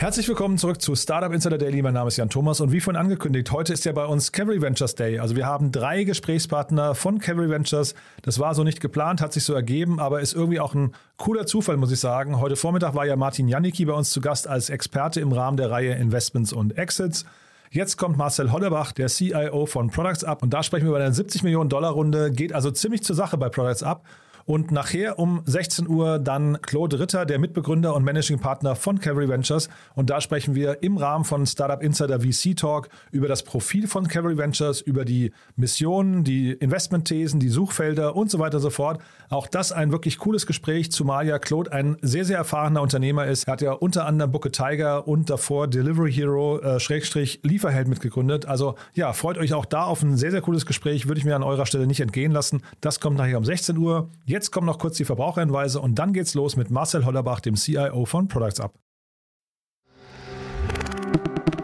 [0.00, 1.82] Herzlich willkommen zurück zu Startup Insider Daily.
[1.82, 4.62] Mein Name ist Jan Thomas und wie vorhin angekündigt, heute ist ja bei uns Cavalry
[4.62, 5.18] Ventures Day.
[5.18, 7.94] Also wir haben drei Gesprächspartner von Cavalry Ventures.
[8.22, 11.44] Das war so nicht geplant, hat sich so ergeben, aber ist irgendwie auch ein cooler
[11.44, 12.40] Zufall, muss ich sagen.
[12.40, 15.70] Heute Vormittag war ja Martin Janicki bei uns zu Gast als Experte im Rahmen der
[15.70, 17.26] Reihe Investments und Exits.
[17.70, 21.12] Jetzt kommt Marcel Hollerbach, der CIO von Products Up und da sprechen wir über eine
[21.12, 22.30] 70 Millionen Dollar Runde.
[22.30, 24.06] Geht also ziemlich zur Sache bei Products Up.
[24.44, 29.28] Und nachher um 16 Uhr dann Claude Ritter, der Mitbegründer und Managing Partner von Cavalry
[29.28, 29.68] Ventures.
[29.94, 34.08] Und da sprechen wir im Rahmen von Startup Insider VC Talk über das Profil von
[34.08, 39.00] Cavalry Ventures, über die Missionen, die Investmentthesen, die Suchfelder und so weiter und so fort.
[39.28, 43.44] Auch das ein wirklich cooles Gespräch, zumal ja Claude ein sehr, sehr erfahrener Unternehmer ist.
[43.44, 48.46] Er hat ja unter anderem Booker Tiger und davor Delivery Hero, äh, Schrägstrich Lieferheld mitgegründet.
[48.46, 51.06] Also ja, freut euch auch da auf ein sehr, sehr cooles Gespräch.
[51.06, 52.62] Würde ich mir an eurer Stelle nicht entgehen lassen.
[52.80, 54.08] Das kommt nachher um 16 Uhr.
[54.24, 58.06] Jetzt kommen noch kurz die Verbraucherhinweise und dann geht's los mit Marcel Hollerbach, dem CIO
[58.06, 58.74] von Products Up.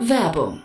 [0.01, 0.63] Werbung.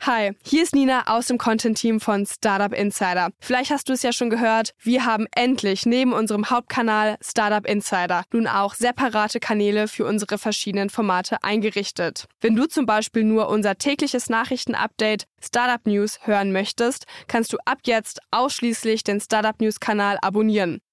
[0.00, 3.30] Hi, hier ist Nina aus dem Content-Team von Startup Insider.
[3.40, 8.22] Vielleicht hast du es ja schon gehört, wir haben endlich neben unserem Hauptkanal Startup Insider
[8.32, 12.26] nun auch separate Kanäle für unsere verschiedenen Formate eingerichtet.
[12.40, 17.78] Wenn du zum Beispiel nur unser tägliches Nachrichtenupdate Startup News hören möchtest, kannst du ab
[17.86, 20.80] jetzt ausschließlich den Startup News Kanal abonnieren.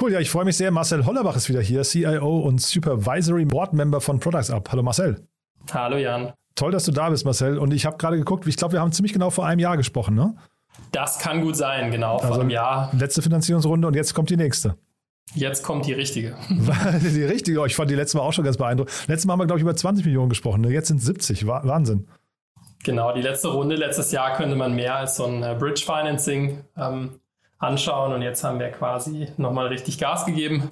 [0.00, 0.70] Cool, ja, ich freue mich sehr.
[0.70, 4.70] Marcel Hollerbach ist wieder hier, CIO und Supervisory Board Member von Products Up.
[4.72, 5.26] Hallo Marcel.
[5.72, 6.32] Hallo Jan.
[6.54, 7.58] Toll, dass du da bist, Marcel.
[7.58, 10.14] Und ich habe gerade geguckt, ich glaube, wir haben ziemlich genau vor einem Jahr gesprochen,
[10.14, 10.34] ne?
[10.90, 12.90] Das kann gut sein, genau, Also vor einem Jahr.
[12.98, 14.76] Letzte Finanzierungsrunde und jetzt kommt die nächste.
[15.34, 16.36] Jetzt kommt die richtige.
[16.50, 18.92] die richtige, oh, ich fand die letzte Mal auch schon ganz beeindruckend.
[19.08, 20.62] Letztes Mal haben wir, glaube ich, über 20 Millionen gesprochen.
[20.62, 20.70] ne?
[20.70, 21.46] Jetzt sind es 70.
[21.46, 22.06] Wa- Wahnsinn.
[22.84, 26.64] Genau, die letzte Runde letztes Jahr könnte man mehr als so ein äh, Bridge Financing
[26.76, 27.20] ähm,
[27.62, 30.68] anschauen und jetzt haben wir quasi nochmal richtig Gas gegeben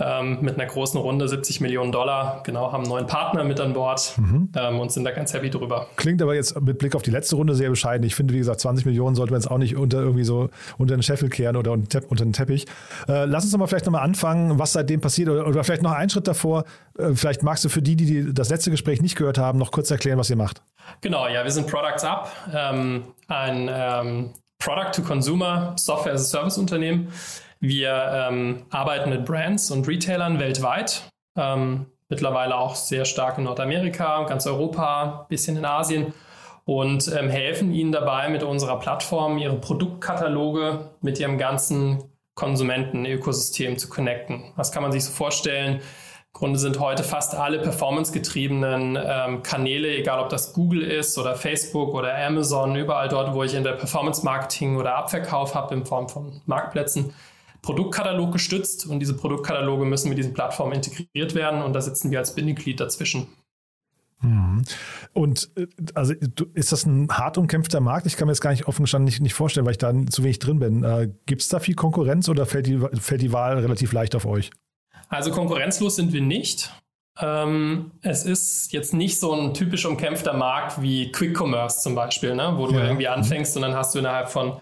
[0.00, 2.42] ähm, mit einer großen Runde, 70 Millionen Dollar.
[2.44, 5.86] Genau, haben einen neuen Partner mit an Bord ähm, und sind da ganz happy drüber.
[5.94, 8.04] Klingt aber jetzt mit Blick auf die letzte Runde sehr bescheiden.
[8.04, 10.96] Ich finde, wie gesagt, 20 Millionen sollte man jetzt auch nicht unter irgendwie so unter
[10.96, 12.66] den Scheffel kehren oder unter, den Teppich.
[13.08, 15.92] Äh, lass uns doch mal vielleicht nochmal anfangen, was seitdem passiert oder, oder vielleicht noch
[15.92, 16.64] einen Schritt davor.
[16.98, 19.70] Äh, vielleicht magst du für die, die, die das letzte Gespräch nicht gehört haben, noch
[19.70, 20.60] kurz erklären, was ihr macht.
[21.02, 27.12] Genau, ja, wir sind Products Up, ähm, ein ähm, Product-to-Consumer Software as a Service Unternehmen.
[27.60, 34.24] Wir ähm, arbeiten mit Brands und Retailern weltweit, ähm, mittlerweile auch sehr stark in Nordamerika,
[34.24, 36.12] ganz Europa, bisschen in Asien
[36.64, 43.88] und ähm, helfen ihnen dabei mit unserer Plattform ihre Produktkataloge mit ihrem ganzen Konsumenten-Ökosystem zu
[43.88, 44.52] connecten.
[44.56, 45.80] Was kann man sich so vorstellen?
[46.36, 51.94] Grunde sind heute fast alle performancegetriebenen ähm, Kanäle, egal ob das Google ist oder Facebook
[51.94, 56.42] oder Amazon, überall dort, wo ich in der Performance-Marketing oder Abverkauf habe in Form von
[56.44, 57.14] Marktplätzen,
[57.62, 62.18] Produktkatalog gestützt und diese Produktkataloge müssen mit diesen Plattformen integriert werden und da sitzen wir
[62.18, 63.28] als Bindeglied dazwischen.
[65.14, 66.12] Und äh, also
[66.52, 68.04] ist das ein hart umkämpfter Markt?
[68.04, 70.22] Ich kann mir das gar nicht offen gestanden nicht, nicht vorstellen, weil ich da zu
[70.22, 70.84] wenig drin bin.
[70.84, 74.26] Äh, Gibt es da viel Konkurrenz oder fällt die, fällt die Wahl relativ leicht auf
[74.26, 74.50] euch?
[75.08, 76.72] Also konkurrenzlos sind wir nicht.
[77.20, 82.34] Ähm, es ist jetzt nicht so ein typisch umkämpfter Markt wie Quick Commerce zum Beispiel,
[82.34, 82.52] ne?
[82.56, 82.84] wo du Ja.
[82.84, 84.58] irgendwie anfängst und dann hast du innerhalb von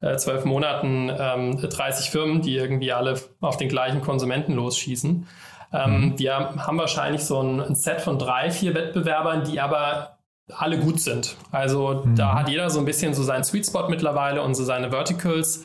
[0.00, 5.26] äh, zwölf Monaten ähm, 30 Firmen, die irgendwie alle auf den gleichen Konsumenten losschießen.
[5.72, 10.18] Ähm, Wir haben wahrscheinlich so ein, ein Set von drei, vier Wettbewerbern, die aber
[10.52, 11.36] alle gut sind.
[11.52, 14.90] Also da hat jeder so ein bisschen so seinen Sweet Spot mittlerweile und so seine
[14.90, 15.64] Verticals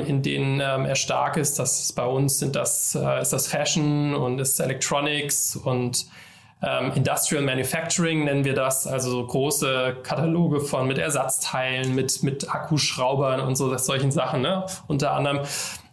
[0.00, 1.58] in denen ähm, er stark ist.
[1.58, 6.06] Das bei uns sind das, äh, ist das Fashion und ist Electronics und
[6.62, 12.54] ähm, Industrial Manufacturing nennen wir das, also so große Kataloge von mit Ersatzteilen, mit, mit
[12.54, 14.64] Akkuschraubern und so solchen Sachen, ne?
[14.86, 15.40] unter anderem.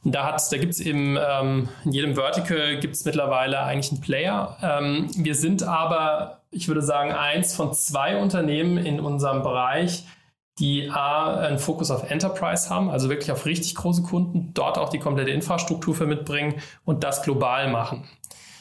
[0.04, 4.02] Da, hat, da gibt es eben ähm, in jedem Vertical gibt es mittlerweile eigentlich einen
[4.02, 4.58] Player.
[4.64, 10.06] Ähm, wir sind aber, ich würde sagen, eins von zwei Unternehmen in unserem Bereich,
[10.60, 14.90] die A, einen Fokus auf Enterprise haben, also wirklich auf richtig große Kunden, dort auch
[14.90, 16.56] die komplette Infrastruktur für mitbringen
[16.86, 18.04] und das global machen.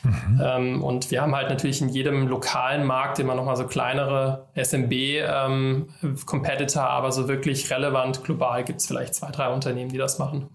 [0.02, 0.40] Mhm.
[0.42, 4.46] Ähm, und wir haben halt natürlich in jedem lokalen Markt immer noch mal so kleinere
[4.54, 10.19] SMB-Competitor, ähm, aber so wirklich relevant global gibt es vielleicht zwei, drei Unternehmen, die das
[10.19, 10.48] machen.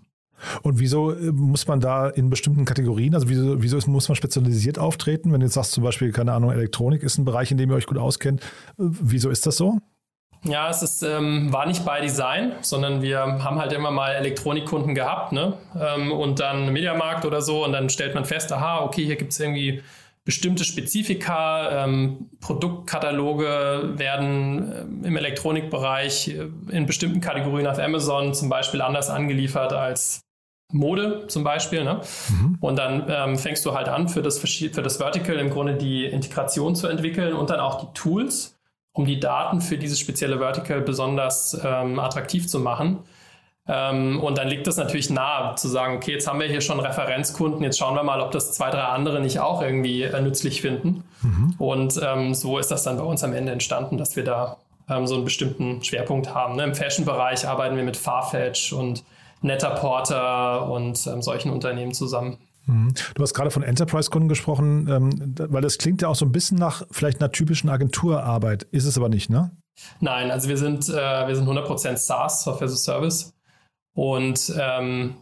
[0.63, 4.15] Und wieso äh, muss man da in bestimmten Kategorien, also wieso, wieso ist, muss man
[4.15, 5.31] spezialisiert auftreten?
[5.31, 7.75] Wenn du jetzt sagst, zum Beispiel, keine Ahnung, Elektronik ist ein Bereich, in dem ihr
[7.75, 8.41] euch gut auskennt.
[8.41, 8.45] Äh,
[8.77, 9.79] wieso ist das so?
[10.45, 14.93] Ja, es ist, ähm, war nicht bei Design, sondern wir haben halt immer mal Elektronikkunden
[14.93, 15.57] gehabt ne?
[15.79, 19.33] Ähm, und dann Mediamarkt oder so und dann stellt man fest, aha, okay, hier gibt
[19.33, 19.81] es irgendwie
[20.23, 28.49] bestimmte Spezifika, ähm, Produktkataloge werden äh, im Elektronikbereich äh, in bestimmten Kategorien auf Amazon zum
[28.49, 30.21] Beispiel anders angeliefert als
[30.73, 31.83] Mode zum Beispiel.
[31.83, 32.01] Ne?
[32.29, 32.57] Mhm.
[32.59, 36.05] Und dann ähm, fängst du halt an, für das, für das Vertical im Grunde die
[36.05, 38.54] Integration zu entwickeln und dann auch die Tools
[38.95, 42.99] um die Daten für dieses spezielle Vertical besonders ähm, attraktiv zu machen.
[43.67, 46.79] Ähm, und dann liegt es natürlich nahe zu sagen, okay, jetzt haben wir hier schon
[46.79, 50.61] Referenzkunden, jetzt schauen wir mal, ob das zwei, drei andere nicht auch irgendwie äh, nützlich
[50.61, 51.03] finden.
[51.21, 51.55] Mhm.
[51.57, 54.57] Und ähm, so ist das dann bei uns am Ende entstanden, dass wir da
[54.89, 56.55] ähm, so einen bestimmten Schwerpunkt haben.
[56.55, 56.63] Ne?
[56.63, 59.03] Im Fashion-Bereich arbeiten wir mit Farfetch und
[59.41, 62.37] Netter-Porter und ähm, solchen Unternehmen zusammen.
[62.65, 62.93] Mhm.
[63.13, 66.57] Du hast gerade von Enterprise-Kunden gesprochen, ähm, weil das klingt ja auch so ein bisschen
[66.57, 68.63] nach vielleicht einer typischen Agenturarbeit.
[68.71, 69.51] Ist es aber nicht, ne?
[69.99, 73.33] Nein, also wir sind, äh, wir sind 100% SaaS, Software as a Service.
[73.93, 75.15] Und ähm,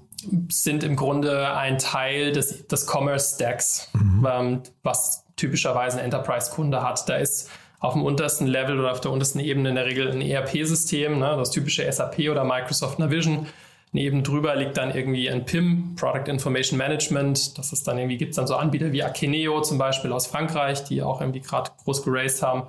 [0.50, 4.28] sind im Grunde ein Teil des, des Commerce Stacks, mhm.
[4.30, 7.08] ähm, was typischerweise ein Enterprise-Kunde hat.
[7.10, 7.50] Da ist
[7.80, 11.36] auf dem untersten Level oder auf der untersten Ebene in der Regel ein ERP-System, ne,
[11.38, 13.48] das typische SAP oder Microsoft Navision
[13.94, 17.58] Neben drüber liegt dann irgendwie ein PIM, Product Information Management.
[17.58, 20.84] Das ist dann irgendwie, gibt es dann so Anbieter wie Akeneo zum Beispiel aus Frankreich,
[20.84, 22.64] die auch irgendwie gerade groß geraced haben.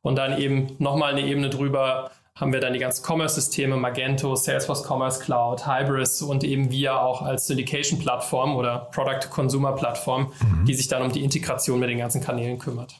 [0.00, 4.82] Und dann eben nochmal eine Ebene drüber haben wir dann die ganzen Commerce-Systeme, Magento, Salesforce
[4.88, 10.64] Commerce Cloud, Hybris und eben wir auch als Syndication-Plattform oder Product-Consumer-Plattform, mhm.
[10.64, 12.94] die sich dann um die Integration mit den ganzen Kanälen kümmert.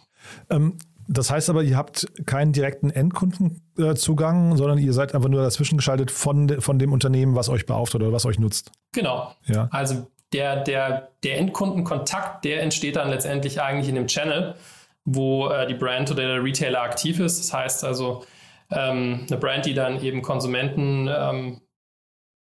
[0.51, 0.77] Ähm,
[1.13, 6.13] das heißt aber, ihr habt keinen direkten Endkundenzugang, sondern ihr seid einfach nur dazwischen geschaltet
[6.13, 8.71] von, von dem Unternehmen, was euch beauftragt oder was euch nutzt.
[8.93, 9.35] Genau.
[9.47, 9.69] Ja.
[9.73, 14.55] Also der, der, der Endkundenkontakt, der entsteht dann letztendlich eigentlich in dem Channel,
[15.05, 17.41] wo äh, die Brand oder der Retailer aktiv ist.
[17.41, 18.25] Das heißt also,
[18.71, 21.61] ähm, eine Brand, die dann eben Konsumenten ähm,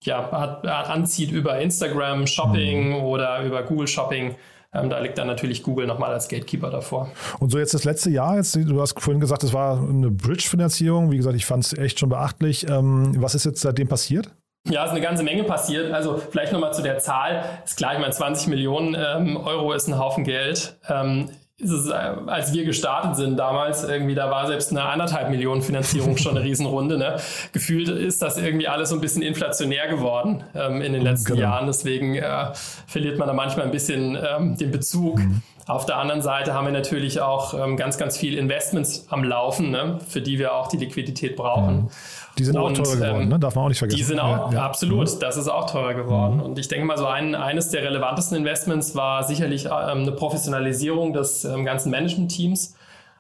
[0.04, 2.96] ja, anzieht über Instagram Shopping mhm.
[2.96, 4.36] oder über Google Shopping
[4.78, 7.10] ähm, da liegt dann natürlich Google nochmal als Gatekeeper davor.
[7.40, 11.12] Und so jetzt das letzte Jahr, jetzt, du hast vorhin gesagt, es war eine Bridge-Finanzierung.
[11.12, 12.70] Wie gesagt, ich fand es echt schon beachtlich.
[12.70, 14.30] Ähm, was ist jetzt seitdem passiert?
[14.70, 15.94] Ja, es ist eine ganze Menge passiert.
[15.94, 17.44] Also vielleicht nochmal zu der Zahl.
[17.64, 20.78] Ist klar, ich meine, 20 Millionen ähm, Euro ist ein Haufen Geld.
[20.90, 25.63] Ähm, ist, äh, als wir gestartet sind damals, irgendwie, da war selbst eine anderthalb Millionen
[25.63, 26.98] Finanzierung schon eine Riesenrunde.
[26.98, 27.18] Ne?
[27.51, 31.42] Gefühlt ist das irgendwie alles so ein bisschen inflationär geworden ähm, in den letzten genau.
[31.42, 31.65] Jahren.
[31.65, 32.51] Deswegen äh,
[32.86, 35.18] verliert man da manchmal ein bisschen ähm, den Bezug.
[35.18, 35.42] Mhm.
[35.68, 39.69] Auf der anderen Seite haben wir natürlich auch ähm, ganz, ganz viel Investments am Laufen,
[39.69, 40.00] ne?
[40.08, 41.75] für die wir auch die Liquidität brauchen.
[41.75, 41.90] Mhm.
[42.38, 43.40] Die sind und, auch teurer geworden, ähm, ne?
[43.40, 43.98] darf man auch nicht vergessen.
[43.98, 44.66] Die sind auch, ja, ja.
[44.66, 45.19] absolut, mhm.
[45.19, 46.38] das ist auch teurer geworden.
[46.38, 46.44] Mhm.
[46.44, 51.12] Und ich denke mal, so ein, eines der relevantesten Investments war sicherlich ähm, eine Professionalisierung
[51.12, 52.75] des ähm, ganzen Management-Teams.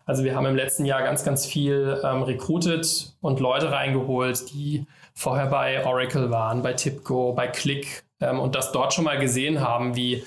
[0.05, 4.85] Also wir haben im letzten Jahr ganz, ganz viel ähm, recruited und Leute reingeholt, die
[5.13, 9.59] vorher bei Oracle waren, bei TIPCO, bei Click ähm, und das dort schon mal gesehen
[9.59, 10.23] haben, wie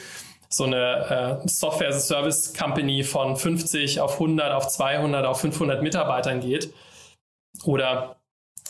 [0.52, 6.72] so eine äh, Software-as-a-Service-Company von 50 auf 100, auf 200, auf 500 Mitarbeitern geht.
[7.64, 8.16] Oder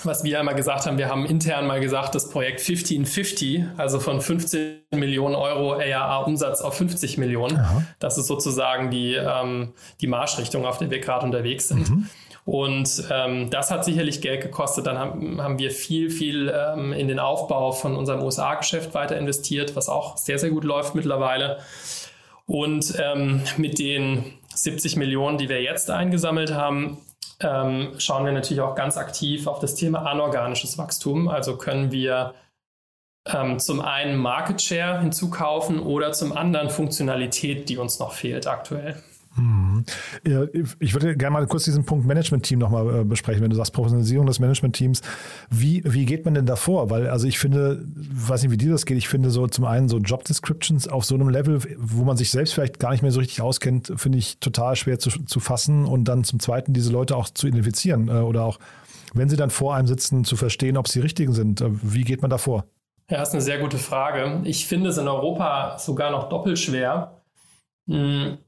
[0.04, 4.20] was wir einmal gesagt haben, wir haben intern mal gesagt, das Projekt 1550, also von
[4.20, 7.58] 15 Millionen Euro ARA-Umsatz auf 50 Millionen.
[7.58, 7.82] Aha.
[7.98, 11.88] Das ist sozusagen die, ähm, die Marschrichtung, auf der wir gerade unterwegs sind.
[11.88, 12.08] Mhm.
[12.50, 14.84] Und ähm, das hat sicherlich Geld gekostet.
[14.84, 19.76] Dann haben, haben wir viel, viel ähm, in den Aufbau von unserem USA-Geschäft weiter investiert,
[19.76, 21.60] was auch sehr, sehr gut läuft mittlerweile.
[22.46, 26.98] Und ähm, mit den 70 Millionen, die wir jetzt eingesammelt haben,
[27.38, 31.28] ähm, schauen wir natürlich auch ganz aktiv auf das Thema anorganisches Wachstum.
[31.28, 32.34] Also können wir
[33.32, 39.00] ähm, zum einen Market Share hinzukaufen oder zum anderen Funktionalität, die uns noch fehlt aktuell.
[39.36, 39.84] Mhm.
[40.80, 43.42] Ich würde gerne mal kurz diesen Punkt Management-Team nochmal äh, besprechen.
[43.42, 45.02] Wenn du sagst Professionalisierung des Management-Teams,
[45.50, 46.90] wie, wie geht man denn davor?
[46.90, 49.88] Weil, also ich finde, weiß nicht, wie dir das geht, ich finde so zum einen
[49.88, 53.20] so Job-Descriptions auf so einem Level, wo man sich selbst vielleicht gar nicht mehr so
[53.20, 57.16] richtig auskennt, finde ich total schwer zu, zu fassen und dann zum zweiten diese Leute
[57.16, 58.58] auch zu identifizieren äh, oder auch,
[59.14, 61.60] wenn sie dann vor einem sitzen, zu verstehen, ob sie richtigen sind.
[61.60, 62.64] Äh, wie geht man davor?
[63.08, 64.40] Ja, das ist eine sehr gute Frage.
[64.44, 67.22] Ich finde es in Europa sogar noch doppelt schwer.
[67.86, 68.38] Hm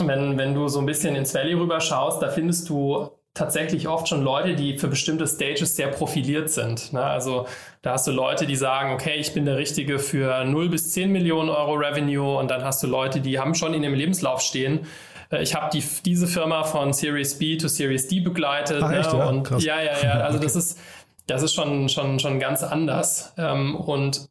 [0.00, 4.08] wenn, wenn du so ein bisschen ins Valley rüber schaust, da findest du tatsächlich oft
[4.08, 6.92] schon Leute, die für bestimmte Stages sehr profiliert sind.
[6.92, 7.02] Ne?
[7.02, 7.46] Also
[7.80, 11.10] da hast du Leute, die sagen, okay, ich bin der Richtige für 0 bis 10
[11.10, 14.86] Millionen Euro Revenue und dann hast du Leute, die haben schon in dem Lebenslauf stehen,
[15.30, 18.82] äh, ich habe die, diese Firma von Series B to Series D begleitet.
[18.82, 18.98] Ach, ne?
[18.98, 19.28] echt, ja?
[19.28, 19.64] Und Krass.
[19.64, 20.12] ja, ja, ja.
[20.20, 20.46] Also Okay.
[20.46, 20.78] das ist,
[21.26, 23.32] das ist schon, schon, schon ganz anders.
[23.38, 24.28] Ähm, und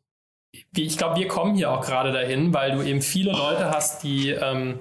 [0.73, 4.29] ich glaube, wir kommen hier auch gerade dahin, weil du eben viele Leute hast, die
[4.29, 4.79] ähm,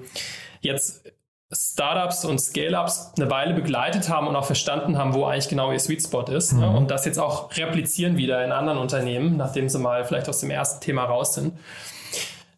[0.61, 1.11] jetzt
[1.53, 5.79] Startups und Scale-Ups eine Weile begleitet haben und auch verstanden haben, wo eigentlich genau ihr
[5.79, 6.53] Sweet Spot ist.
[6.53, 6.69] Ne?
[6.69, 10.49] Und das jetzt auch replizieren wieder in anderen Unternehmen, nachdem sie mal vielleicht aus dem
[10.49, 11.53] ersten Thema raus sind.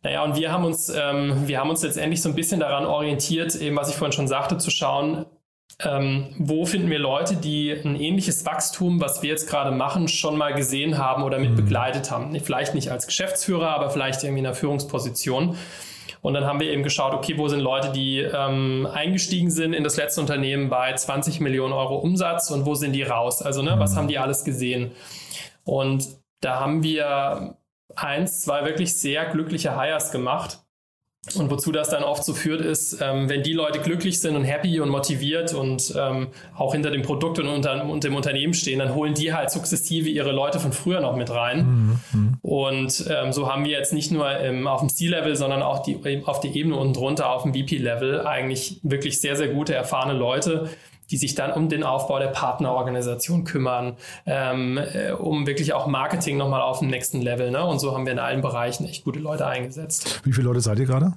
[0.04, 3.56] Naja, und wir haben uns, ähm, wir haben uns letztendlich so ein bisschen daran orientiert,
[3.56, 5.26] eben was ich vorhin schon sagte, zu schauen,
[5.80, 10.38] ähm, wo finden wir Leute, die ein ähnliches Wachstum, was wir jetzt gerade machen, schon
[10.38, 12.38] mal gesehen haben oder mit begleitet haben.
[12.42, 15.58] Vielleicht nicht als Geschäftsführer, aber vielleicht irgendwie in einer Führungsposition.
[16.24, 19.84] Und dann haben wir eben geschaut, okay, wo sind Leute, die ähm, eingestiegen sind in
[19.84, 23.42] das letzte Unternehmen bei 20 Millionen Euro Umsatz und wo sind die raus?
[23.42, 24.94] Also, ne, was haben die alles gesehen?
[25.66, 26.08] Und
[26.40, 27.58] da haben wir
[27.96, 30.63] eins, zwei wirklich sehr glückliche Hires gemacht.
[31.36, 34.44] Und wozu das dann oft so führt, ist, ähm, wenn die Leute glücklich sind und
[34.44, 38.80] happy und motiviert und ähm, auch hinter dem Produkt und, unter, und dem Unternehmen stehen,
[38.80, 42.02] dann holen die halt sukzessive ihre Leute von früher noch mit rein.
[42.42, 46.24] Und ähm, so haben wir jetzt nicht nur im, auf dem C-Level, sondern auch die,
[46.26, 50.70] auf der Ebene unten drunter, auf dem VP-Level, eigentlich wirklich sehr, sehr gute, erfahrene Leute,
[51.12, 56.38] die sich dann um den Aufbau der Partnerorganisation kümmern, ähm, äh, um wirklich auch Marketing
[56.38, 57.52] nochmal auf dem nächsten Level.
[57.52, 57.64] Ne?
[57.64, 60.22] Und so haben wir in allen Bereichen echt gute Leute eingesetzt.
[60.24, 61.14] Wie viele Leute seid ihr gerade?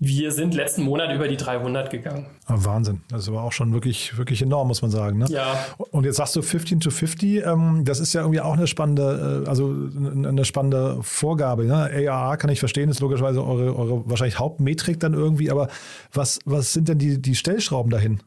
[0.00, 2.26] Wir sind letzten Monat über die 300 gegangen.
[2.46, 3.02] Ah, Wahnsinn.
[3.08, 5.18] Das aber auch schon wirklich, wirklich enorm, muss man sagen.
[5.18, 5.26] Ne?
[5.28, 5.56] Ja.
[5.92, 7.46] Und jetzt sagst du 15 to 50.
[7.46, 11.64] Ähm, das ist ja irgendwie auch eine spannende, äh, also eine spannende Vorgabe.
[11.64, 12.08] Ne?
[12.10, 15.50] ARR kann ich verstehen, ist logischerweise eure, eure wahrscheinlich Hauptmetrik dann irgendwie.
[15.50, 15.68] Aber
[16.12, 18.20] was, was sind denn die, die Stellschrauben dahin?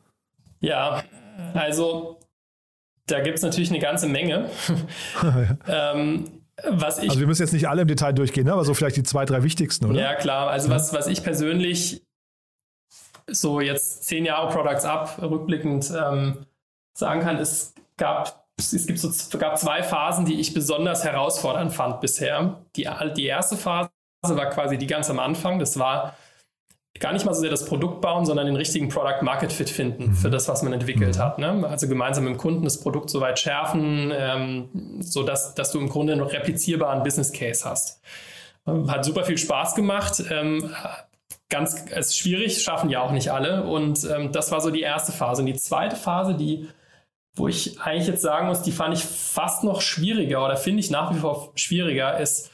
[0.59, 1.03] Ja,
[1.53, 2.19] also
[3.05, 4.49] da gibt es natürlich eine ganze Menge.
[5.67, 8.53] ähm, was ich Also wir müssen jetzt nicht alle im Detail durchgehen, ne?
[8.53, 9.99] aber so vielleicht die zwei, drei wichtigsten, oder?
[9.99, 10.49] Ja, klar.
[10.49, 12.03] Also was, was ich persönlich
[13.29, 16.45] so jetzt zehn Jahre Products Up rückblickend ähm,
[16.97, 22.01] sagen kann, es gab, es gibt so, gab zwei Phasen, die ich besonders herausfordernd fand
[22.01, 22.61] bisher.
[22.75, 23.91] Die, die erste Phase
[24.23, 25.59] war quasi die ganz am Anfang.
[25.59, 26.15] Das war
[26.99, 30.13] gar nicht mal so sehr das Produkt bauen, sondern den richtigen Product Market Fit finden
[30.13, 31.39] für das, was man entwickelt hat.
[31.39, 31.65] Ne?
[31.67, 35.79] Also gemeinsam mit dem Kunden das Produkt so weit schärfen, ähm, so dass, dass du
[35.79, 38.01] im Grunde einen replizierbaren Business Case hast.
[38.67, 40.23] Ähm, Hat super viel Spaß gemacht.
[40.29, 40.71] Ähm,
[41.49, 43.63] ganz es ist schwierig, schaffen ja auch nicht alle.
[43.63, 45.41] Und ähm, das war so die erste Phase.
[45.41, 46.67] Und die zweite Phase, die,
[47.35, 50.89] wo ich eigentlich jetzt sagen muss, die fand ich fast noch schwieriger oder finde ich
[50.89, 52.51] nach wie vor schwieriger, ist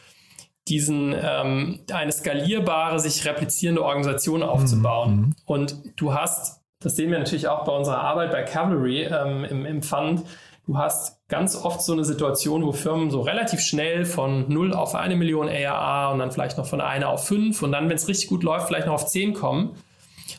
[0.68, 5.36] diesen ähm, eine skalierbare, sich replizierende Organisation aufzubauen.
[5.46, 9.66] Und du hast, das sehen wir natürlich auch bei unserer Arbeit bei Cavalry ähm, im,
[9.66, 10.24] im Fund,
[10.66, 14.96] du hast ganz oft so eine Situation, wo Firmen so relativ schnell von 0 auf
[14.96, 18.08] eine Million ARA und dann vielleicht noch von einer auf 5 und dann, wenn es
[18.08, 19.76] richtig gut läuft, vielleicht noch auf 10 kommen.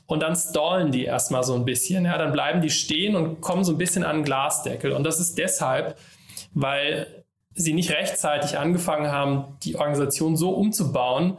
[0.06, 2.04] Und dann stallen die erstmal so ein bisschen.
[2.06, 4.92] Ja, dann bleiben die stehen und kommen so ein bisschen an den Glasdeckel.
[4.92, 5.98] Und das ist deshalb,
[6.52, 7.23] weil
[7.54, 11.36] sie nicht rechtzeitig angefangen haben, die Organisation so umzubauen,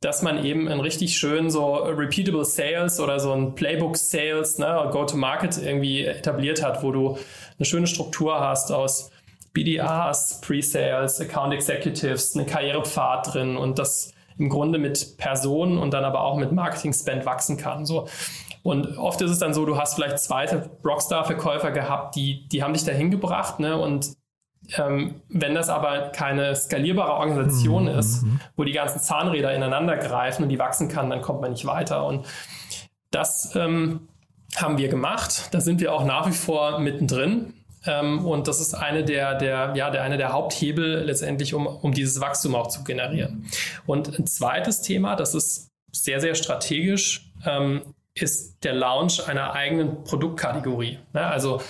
[0.00, 4.88] dass man eben ein richtig schön so repeatable Sales oder so ein Playbook Sales, ne,
[4.92, 7.18] Go-to-Market irgendwie etabliert hat, wo du
[7.58, 9.10] eine schöne Struktur hast aus
[9.52, 16.04] BDRs, Pre-Sales, Account Executives, einen Karrierepfad drin und das im Grunde mit Personen und dann
[16.04, 17.86] aber auch mit Marketing-Spend wachsen kann.
[17.86, 18.06] So.
[18.62, 22.74] Und oft ist es dann so, du hast vielleicht zweite Rockstar-Verkäufer gehabt, die, die haben
[22.74, 23.78] dich dahin gebracht, ne?
[23.78, 24.12] Und
[24.76, 28.24] ähm, wenn das aber keine skalierbare Organisation Mhm, ist,
[28.56, 32.04] wo die ganzen Zahnräder ineinander greifen und die wachsen kann, dann kommt man nicht weiter.
[32.06, 32.26] Und
[33.10, 34.08] das ähm,
[34.56, 35.48] haben wir gemacht.
[35.52, 37.54] Da sind wir auch nach wie vor mittendrin.
[37.86, 41.92] Ähm, und das ist eine der, der, ja, der, eine der Haupthebel letztendlich, um, um
[41.92, 43.46] dieses Wachstum auch zu generieren.
[43.86, 47.82] Und ein zweites Thema, das ist sehr, sehr strategisch, ähm,
[48.14, 50.98] ist der Launch einer eigenen Produktkategorie.
[51.12, 51.26] Ne?
[51.26, 51.60] Also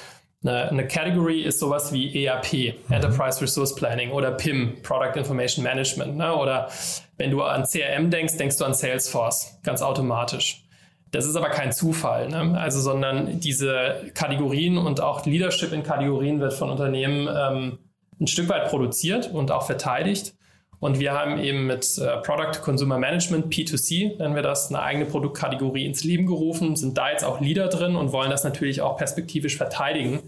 [0.45, 6.17] eine, eine Category ist sowas wie ERP, Enterprise Resource Planning oder PIM, Product Information Management.
[6.17, 6.35] Ne?
[6.35, 6.69] Oder
[7.17, 10.63] wenn du an CRM denkst, denkst du an Salesforce, ganz automatisch.
[11.11, 12.59] Das ist aber kein Zufall, ne?
[12.59, 17.79] also sondern diese Kategorien und auch Leadership in Kategorien wird von Unternehmen ähm,
[18.21, 20.35] ein Stück weit produziert und auch verteidigt.
[20.79, 25.07] Und wir haben eben mit äh, Product Consumer Management, P2C, nennen wir das, eine eigene
[25.07, 28.97] Produktkategorie ins Leben gerufen, sind da jetzt auch Leader drin und wollen das natürlich auch
[28.97, 30.25] perspektivisch verteidigen.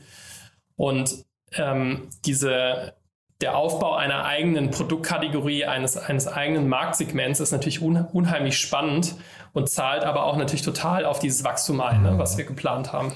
[0.77, 2.95] Und ähm, diese,
[3.41, 9.15] der Aufbau einer eigenen Produktkategorie, eines, eines eigenen Marktsegments ist natürlich un, unheimlich spannend
[9.53, 13.13] und zahlt aber auch natürlich total auf dieses Wachstum ein, ne, was wir geplant haben.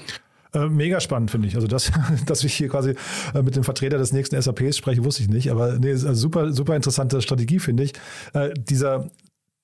[0.53, 1.55] Äh, mega spannend, finde ich.
[1.55, 1.91] Also, das,
[2.25, 2.95] dass ich hier quasi
[3.33, 5.51] äh, mit dem Vertreter des nächsten SAPs spreche, wusste ich nicht.
[5.51, 7.93] Aber nee, ist super, super interessante Strategie, finde ich.
[8.33, 9.09] Äh, dieser,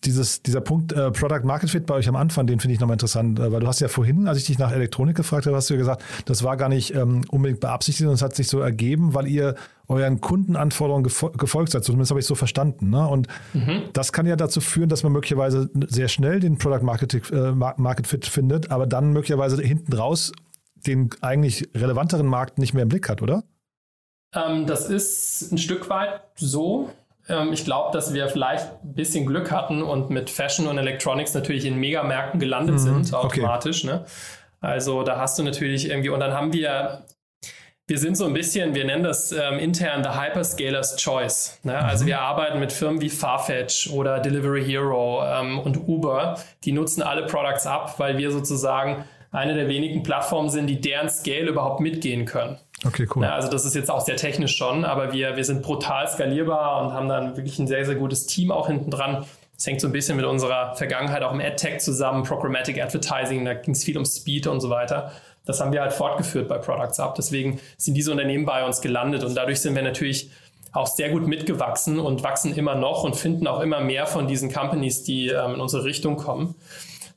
[0.06, 2.96] dieses, dieser Punkt äh, Product Market Fit bei euch am Anfang, den finde ich nochmal
[2.96, 5.70] interessant, äh, weil du hast ja vorhin, als ich dich nach Elektronik gefragt habe, hast
[5.70, 8.60] du ja gesagt, das war gar nicht ähm, unbedingt beabsichtigt, sondern es hat sich so
[8.60, 9.56] ergeben, weil ihr
[9.88, 11.84] euren Kundenanforderungen gefol gefolgt seid.
[11.84, 12.90] Zumindest habe ich es so verstanden.
[12.90, 13.06] Ne?
[13.06, 13.82] Und mhm.
[13.92, 18.08] das kann ja dazu führen, dass man möglicherweise sehr schnell den Product Market, äh, Market
[18.08, 20.32] Fit findet, aber dann möglicherweise hinten raus
[20.86, 23.44] den eigentlich relevanteren Markt nicht mehr im Blick hat, oder?
[24.34, 26.90] Ähm, das ist ein Stück weit so.
[27.28, 31.34] Ähm, ich glaube, dass wir vielleicht ein bisschen Glück hatten und mit Fashion und Electronics
[31.34, 32.80] natürlich in Megamärkten gelandet mhm.
[33.04, 33.86] sind, automatisch.
[33.86, 33.96] Okay.
[33.96, 34.06] Ne?
[34.62, 37.04] Also da hast du natürlich irgendwie, und dann haben wir
[37.90, 41.60] wir sind so ein bisschen, wir nennen das ähm, intern the Hyperscalers Choice.
[41.64, 41.76] Ne?
[41.76, 42.10] Also mhm.
[42.10, 46.38] wir arbeiten mit Firmen wie Farfetch oder Delivery Hero ähm, und Uber.
[46.66, 51.10] Die nutzen alle Products ab, weil wir sozusagen eine der wenigen Plattformen sind, die deren
[51.10, 52.58] Scale überhaupt mitgehen können.
[52.86, 53.24] Okay, cool.
[53.24, 56.82] Ja, also das ist jetzt auch sehr technisch schon, aber wir, wir sind brutal skalierbar
[56.82, 59.26] und haben dann wirklich ein sehr, sehr gutes Team auch hinten dran.
[59.56, 63.54] Das hängt so ein bisschen mit unserer Vergangenheit auch im AdTech zusammen, Programmatic Advertising, da
[63.54, 65.12] ging es viel um Speed und so weiter.
[65.46, 67.16] Das haben wir halt fortgeführt bei Products Up.
[67.16, 70.30] Deswegen sind diese Unternehmen bei uns gelandet und dadurch sind wir natürlich
[70.72, 74.54] auch sehr gut mitgewachsen und wachsen immer noch und finden auch immer mehr von diesen
[74.54, 76.56] Companies, die ähm, in unsere Richtung kommen.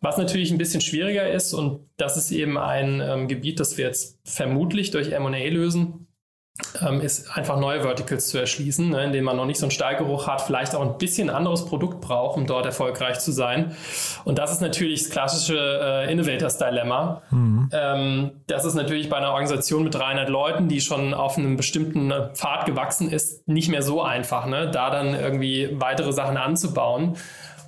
[0.03, 3.87] Was natürlich ein bisschen schwieriger ist, und das ist eben ein ähm, Gebiet, das wir
[3.87, 6.09] jetzt vermutlich durch MA lösen,
[6.87, 9.71] ähm, ist einfach neue Verticals zu erschließen, ne, in denen man noch nicht so einen
[9.71, 13.75] Stallgeruch hat, vielleicht auch ein bisschen anderes Produkt braucht, um dort erfolgreich zu sein.
[14.25, 17.23] Und das ist natürlich das klassische äh, Innovators Dilemma.
[17.31, 17.71] Mhm.
[17.73, 22.11] Ähm, das ist natürlich bei einer Organisation mit 300 Leuten, die schon auf einem bestimmten
[22.11, 27.17] äh, Pfad gewachsen ist, nicht mehr so einfach, ne, da dann irgendwie weitere Sachen anzubauen.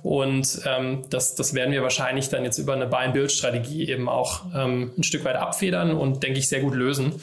[0.05, 4.91] Und ähm, das, das werden wir wahrscheinlich dann jetzt über eine Buy-and-Build-Strategie eben auch ähm,
[4.95, 7.13] ein Stück weit abfedern und, denke ich, sehr gut lösen.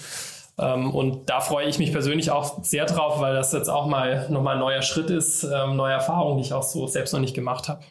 [0.58, 4.28] Ähm, und da freue ich mich persönlich auch sehr drauf, weil das jetzt auch mal
[4.30, 7.34] nochmal ein neuer Schritt ist, ähm, neue Erfahrung, die ich auch so selbst noch nicht
[7.34, 7.84] gemacht habe.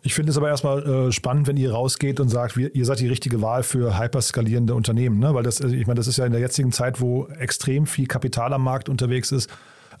[0.00, 3.00] Ich finde es aber erstmal äh, spannend, wenn ihr rausgeht und sagt, wir, ihr seid
[3.00, 5.18] die richtige Wahl für hyperskalierende Unternehmen.
[5.18, 5.34] Ne?
[5.34, 8.54] Weil das, ich meine, das ist ja in der jetzigen Zeit, wo extrem viel Kapital
[8.54, 9.50] am Markt unterwegs ist,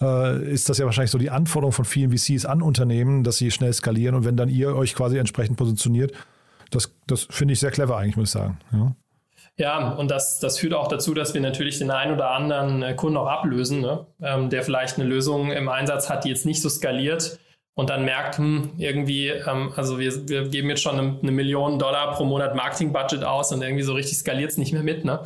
[0.00, 3.50] äh, ist das ja wahrscheinlich so die Anforderung von vielen VCs an Unternehmen, dass sie
[3.50, 6.12] schnell skalieren und wenn dann ihr euch quasi entsprechend positioniert,
[6.70, 8.58] das, das finde ich sehr clever eigentlich, muss ich sagen.
[8.72, 8.94] Ja.
[9.56, 12.94] Ja, und das, das führt auch dazu, dass wir natürlich den einen oder anderen äh,
[12.94, 14.06] Kunden auch ablösen, ne?
[14.22, 17.38] ähm, der vielleicht eine Lösung im Einsatz hat, die jetzt nicht so skaliert
[17.74, 21.78] und dann merkt, hm, irgendwie, ähm, also wir, wir geben jetzt schon eine, eine Million
[21.78, 25.04] Dollar pro Monat Marketing-Budget aus und irgendwie so richtig skaliert es nicht mehr mit.
[25.04, 25.20] Ne?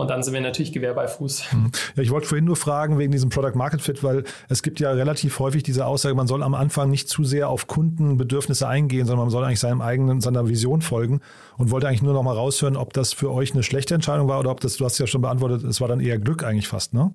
[0.00, 1.52] Und dann sind wir natürlich Gewehr bei Fuß.
[1.52, 1.70] Hm.
[1.96, 4.90] Ja, ich wollte vorhin nur fragen wegen diesem Product Market Fit, weil es gibt ja
[4.90, 9.26] relativ häufig diese Aussage, man soll am Anfang nicht zu sehr auf Kundenbedürfnisse eingehen, sondern
[9.26, 11.20] man soll eigentlich seinem eigenen, seiner Vision folgen
[11.58, 14.40] und wollte eigentlich nur noch mal raushören, ob das für euch eine schlechte Entscheidung war
[14.40, 16.94] oder ob das, du hast ja schon beantwortet, es war dann eher Glück eigentlich fast,
[16.94, 17.12] ne?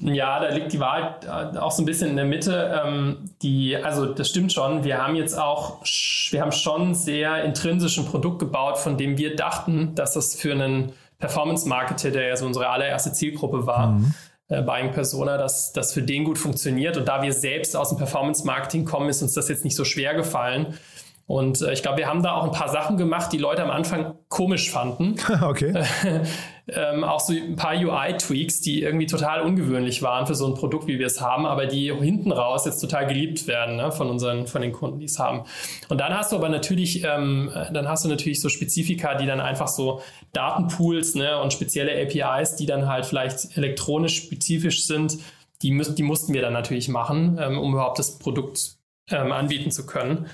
[0.00, 2.82] Ja, da liegt die Wahl äh, auch so ein bisschen in der Mitte.
[2.84, 4.84] Ähm, die, also das stimmt schon.
[4.84, 5.82] Wir haben jetzt auch,
[6.30, 10.92] wir haben schon sehr intrinsischen Produkt gebaut, von dem wir dachten, dass das für einen
[11.22, 14.14] Performance-Marketer, der ja so unsere allererste Zielgruppe war, mhm.
[14.48, 16.96] äh, Buying Persona, dass das für den gut funktioniert.
[16.96, 20.14] Und da wir selbst aus dem Performance-Marketing kommen, ist uns das jetzt nicht so schwer
[20.14, 20.78] gefallen,
[21.26, 23.70] und äh, ich glaube, wir haben da auch ein paar Sachen gemacht, die Leute am
[23.70, 25.16] Anfang komisch fanden.
[25.42, 25.72] okay.
[26.68, 30.86] ähm, auch so ein paar UI-Tweaks, die irgendwie total ungewöhnlich waren für so ein Produkt,
[30.86, 34.46] wie wir es haben, aber die hinten raus jetzt total geliebt werden ne, von unseren,
[34.46, 35.42] von den Kunden, die es haben.
[35.88, 39.40] Und dann hast du aber natürlich, ähm, dann hast du natürlich so Spezifika, die dann
[39.40, 45.18] einfach so Datenpools ne, und spezielle APIs, die dann halt vielleicht elektronisch spezifisch sind,
[45.62, 48.76] die, müssen, die mussten wir dann natürlich machen, ähm, um überhaupt das Produkt
[49.10, 50.26] ähm, anbieten zu können.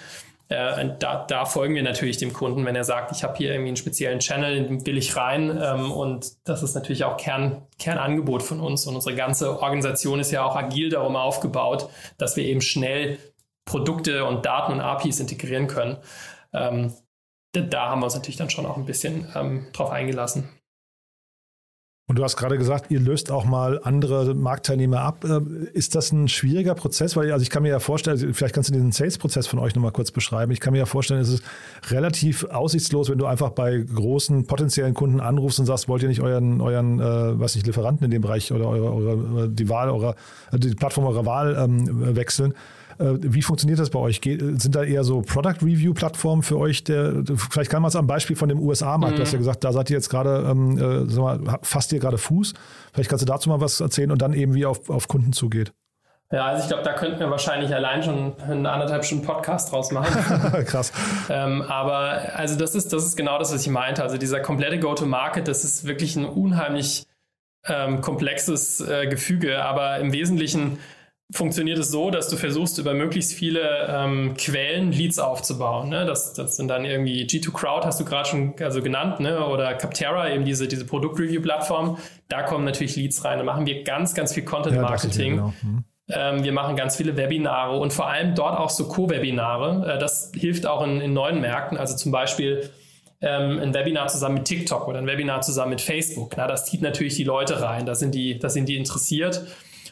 [0.48, 3.68] Äh, da, da, folgen wir natürlich dem Kunden, wenn er sagt, ich habe hier irgendwie
[3.68, 5.58] einen speziellen Channel, den will ich rein.
[5.62, 8.86] Ähm, und das ist natürlich auch Kern, Kernangebot von uns.
[8.86, 13.18] Und unsere ganze Organisation ist ja auch agil darum aufgebaut, dass wir eben schnell
[13.66, 15.98] Produkte und Daten und APIs integrieren können.
[16.54, 16.94] Ähm,
[17.52, 20.48] da haben wir uns natürlich dann schon auch ein bisschen ähm, drauf eingelassen.
[22.08, 25.24] Und du hast gerade gesagt, ihr löst auch mal andere Marktteilnehmer ab.
[25.24, 25.40] Äh,
[25.74, 27.16] ist das ein schwieriger Prozess?
[27.16, 29.92] Weil also ich kann mir ja vorstellen, vielleicht kannst du diesen Sales-Prozess von euch nochmal
[29.92, 30.50] kurz beschreiben.
[30.50, 31.42] Ich kann mir ja vorstellen, es ist
[31.90, 36.22] relativ aussichtslos, wenn du einfach bei großen potenziellen Kunden anrufst und sagst, wollt ihr nicht
[36.22, 40.14] euren, euren äh, was nicht, Lieferanten in dem Bereich oder eure, eure, die Wahl eurer,
[40.54, 42.54] die Plattform eurer Wahl ähm, wechseln.
[42.98, 44.20] Äh, wie funktioniert das bei euch?
[44.22, 46.84] sind da eher so Product Review Plattformen für euch?
[46.84, 49.16] Der, vielleicht kann man es am Beispiel von dem USA-Markt, mhm.
[49.16, 52.54] du hast ja gesagt, da seid ihr jetzt gerade, ähm, äh, fasst ihr gerade Fuß.
[52.92, 55.72] Vielleicht kannst du dazu mal was erzählen und dann eben wie auf, auf Kunden zugeht.
[56.30, 59.92] Ja, also ich glaube, da könnten wir wahrscheinlich allein schon einen anderthalb Stunden Podcast draus
[59.92, 60.64] machen.
[60.66, 60.92] Krass.
[61.30, 64.02] ähm, aber also das ist, das ist genau das, was ich meinte.
[64.02, 67.06] Also dieser komplette Go-to-Market, das ist wirklich ein unheimlich
[67.66, 70.78] ähm, komplexes äh, Gefüge, aber im Wesentlichen
[71.30, 75.90] funktioniert es so, dass du versuchst, über möglichst viele ähm, Quellen Leads aufzubauen.
[75.90, 76.06] Ne?
[76.06, 79.46] Das, das sind dann irgendwie G2 Crowd, hast du gerade schon also genannt, ne?
[79.46, 81.98] oder Capterra, eben diese, diese Produkt-Review-Plattform.
[82.28, 83.38] Da kommen natürlich Leads rein.
[83.38, 85.36] Da machen wir ganz, ganz viel Content-Marketing.
[85.36, 85.84] Ja, mhm.
[86.08, 89.96] ähm, wir machen ganz viele Webinare und vor allem dort auch so Co-Webinare.
[89.96, 91.76] Äh, das hilft auch in, in neuen Märkten.
[91.76, 92.70] Also zum Beispiel
[93.20, 96.38] ähm, ein Webinar zusammen mit TikTok oder ein Webinar zusammen mit Facebook.
[96.38, 97.84] Na, das zieht natürlich die Leute rein.
[97.84, 99.46] Da sind die, da sind die interessiert.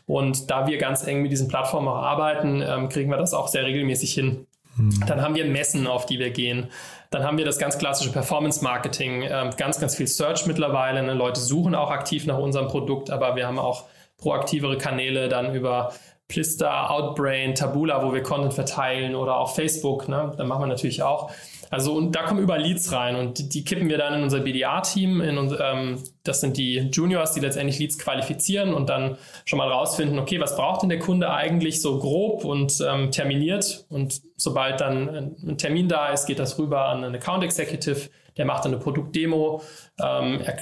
[0.07, 3.49] Und da wir ganz eng mit diesen Plattformen auch arbeiten, ähm, kriegen wir das auch
[3.49, 4.47] sehr regelmäßig hin.
[4.77, 5.05] Mhm.
[5.07, 6.69] Dann haben wir Messen, auf die wir gehen.
[7.11, 11.03] Dann haben wir das ganz klassische Performance-Marketing, ähm, ganz, ganz viel Search mittlerweile.
[11.03, 11.15] Ne?
[11.15, 13.85] Leute suchen auch aktiv nach unserem Produkt, aber wir haben auch
[14.19, 15.93] proaktivere Kanäle dann über
[16.29, 20.09] Plister, Outbrain, Tabula, wo wir Content verteilen oder auch Facebook.
[20.09, 20.33] Ne?
[20.37, 21.31] Da machen wir natürlich auch.
[21.71, 24.41] Also und da kommen über Leads rein und die, die kippen wir dann in unser
[24.41, 25.21] BDA-Team.
[25.21, 30.41] Ähm, das sind die Juniors, die letztendlich Leads qualifizieren und dann schon mal rausfinden, okay,
[30.41, 33.85] was braucht denn der Kunde eigentlich so grob und ähm, terminiert?
[33.89, 38.45] Und sobald dann ein Termin da ist, geht das rüber an einen Account Executive, der
[38.45, 39.63] macht dann eine Produktdemo.
[39.99, 40.59] Ähm, er,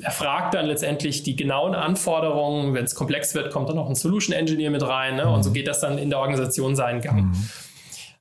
[0.00, 2.74] er, fragt dann letztendlich die genauen Anforderungen.
[2.74, 5.16] Wenn es komplex wird, kommt dann noch ein Solution Engineer mit rein.
[5.16, 5.28] Ne?
[5.28, 5.54] Und so mhm.
[5.54, 7.24] geht das dann in der Organisation seinen Gang.
[7.24, 7.50] Mhm.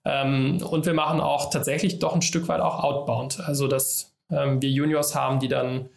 [0.06, 3.39] Ähm, und wir machen auch tatsächlich doch ein Stück weit auch outbound.
[3.39, 5.89] Also, dass ähm, wir Juniors haben, die dann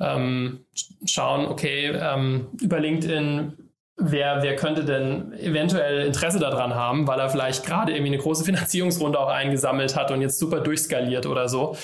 [0.00, 0.66] ähm,
[1.04, 3.52] schauen, okay, ähm, über LinkedIn,
[3.96, 8.44] wer, wer könnte denn eventuell Interesse daran haben, weil er vielleicht gerade irgendwie eine große
[8.44, 11.76] Finanzierungsrunde auch eingesammelt hat und jetzt super durchskaliert oder so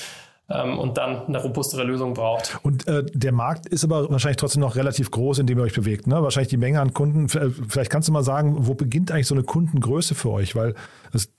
[0.55, 2.59] ähm, und dann eine robustere Lösung braucht.
[2.63, 5.75] Und äh, der Markt ist aber wahrscheinlich trotzdem noch relativ groß, in dem ihr euch
[5.75, 6.07] bewegt.
[6.07, 6.23] Ne?
[6.23, 7.27] Wahrscheinlich die Menge an Kunden.
[7.27, 10.55] Äh, vielleicht kannst du mal sagen, wo beginnt eigentlich so eine Kundengröße für euch?
[10.55, 10.75] Weil
[11.13, 11.31] das,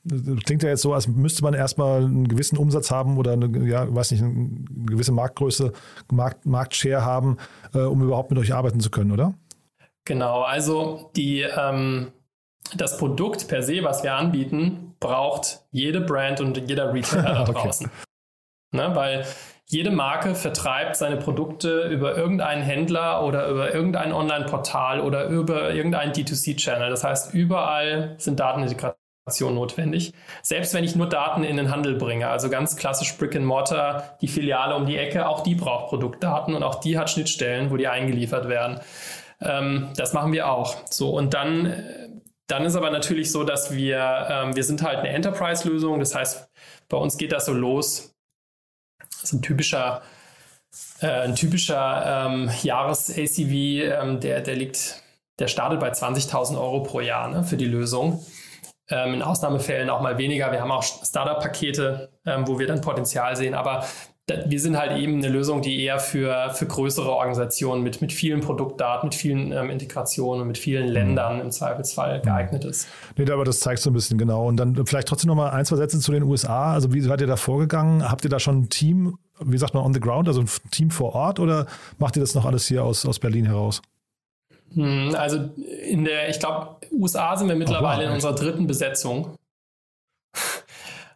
[0.46, 3.94] klingt ja jetzt so, als müsste man erstmal einen gewissen Umsatz haben oder eine, ja,
[3.94, 4.50] weiß nicht, eine
[4.86, 5.74] gewisse Marktgröße,
[6.12, 7.38] Markt, Marktshare haben,
[7.74, 9.34] äh, um überhaupt mit euch arbeiten zu können, oder?
[10.06, 12.12] Genau, also die, ähm,
[12.76, 17.88] das Produkt per se, was wir anbieten, braucht jede Brand und jeder Retailer da draußen.
[17.88, 17.96] okay.
[18.74, 18.92] Ne?
[18.94, 19.26] Weil
[19.66, 26.12] jede Marke vertreibt seine Produkte über irgendeinen Händler oder über irgendein Online-Portal oder über irgendeinen
[26.12, 26.90] D2C-Channel.
[26.90, 30.14] Das heißt, überall sind Datenintegrationen notwendig.
[30.42, 34.18] Selbst wenn ich nur Daten in den Handel bringe, also ganz klassisch Brick and Mortar,
[34.22, 37.78] die Filiale um die Ecke, auch die braucht Produktdaten und auch die hat Schnittstellen, wo
[37.78, 38.80] die eingeliefert werden.
[39.42, 40.76] Ähm, das machen wir auch.
[40.90, 41.74] So und dann,
[42.48, 46.00] dann ist aber natürlich so, dass wir, ähm, wir sind halt eine Enterprise-Lösung.
[46.00, 46.50] Das heißt,
[46.90, 48.13] bei uns geht das so los
[49.24, 50.02] das ist ein typischer,
[51.00, 55.02] äh, ein typischer ähm, Jahres-ACV, ähm, der, der liegt,
[55.40, 58.24] der startet bei 20.000 Euro pro Jahr ne, für die Lösung.
[58.90, 60.52] Ähm, in Ausnahmefällen auch mal weniger.
[60.52, 63.54] Wir haben auch Startup-Pakete, ähm, wo wir dann Potenzial sehen.
[63.54, 63.88] Aber
[64.30, 68.40] wir sind halt eben eine Lösung, die eher für, für größere Organisationen mit, mit vielen
[68.40, 70.94] Produktdaten, mit vielen ähm, Integrationen mit vielen mhm.
[70.94, 72.24] Ländern im Zweifelsfall mhm.
[72.24, 72.88] geeignet ist.
[73.18, 74.48] Nee, aber das zeigt so ein bisschen genau.
[74.48, 76.74] Und dann vielleicht trotzdem noch mal ein, zwei Sätze zu den USA.
[76.74, 78.10] Also wie seid ihr da vorgegangen?
[78.10, 80.90] Habt ihr da schon ein Team, wie sagt man, on the ground, also ein Team
[80.90, 83.82] vor Ort oder macht ihr das noch alles hier aus, aus Berlin heraus?
[84.74, 85.50] Hm, also
[85.86, 89.36] in der, ich glaube, USA sind wir mittlerweile wow, in unserer dritten Besetzung.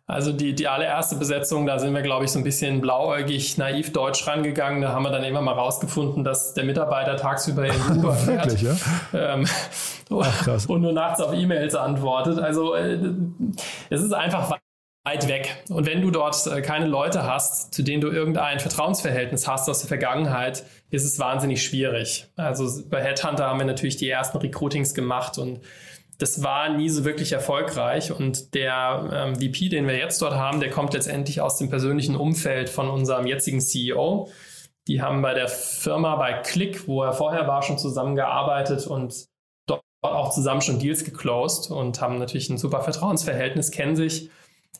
[0.10, 3.92] Also die, die allererste Besetzung, da sind wir, glaube ich, so ein bisschen blauäugig, naiv
[3.92, 4.82] deutsch rangegangen.
[4.82, 8.62] Da haben wir dann immer mal rausgefunden, dass der Mitarbeiter tagsüber in Uber fährt Wirklich,
[8.62, 9.34] ja?
[9.34, 9.46] ähm,
[10.10, 12.40] Ach, und nur nachts auf E-Mails antwortet.
[12.40, 12.98] Also äh,
[13.90, 14.58] es ist einfach
[15.04, 15.64] weit weg.
[15.70, 19.80] Und wenn du dort äh, keine Leute hast, zu denen du irgendein Vertrauensverhältnis hast aus
[19.80, 22.28] der Vergangenheit, ist es wahnsinnig schwierig.
[22.38, 25.60] Also bei Headhunter haben wir natürlich die ersten Recruitings gemacht und
[26.18, 28.12] das war nie so wirklich erfolgreich.
[28.12, 32.16] Und der ähm, VP, den wir jetzt dort haben, der kommt letztendlich aus dem persönlichen
[32.16, 34.30] Umfeld von unserem jetzigen CEO.
[34.88, 39.26] Die haben bei der Firma bei Click, wo er vorher war, schon zusammengearbeitet und
[39.68, 44.30] dort auch zusammen schon Deals geclosed und haben natürlich ein super Vertrauensverhältnis, kennen sich.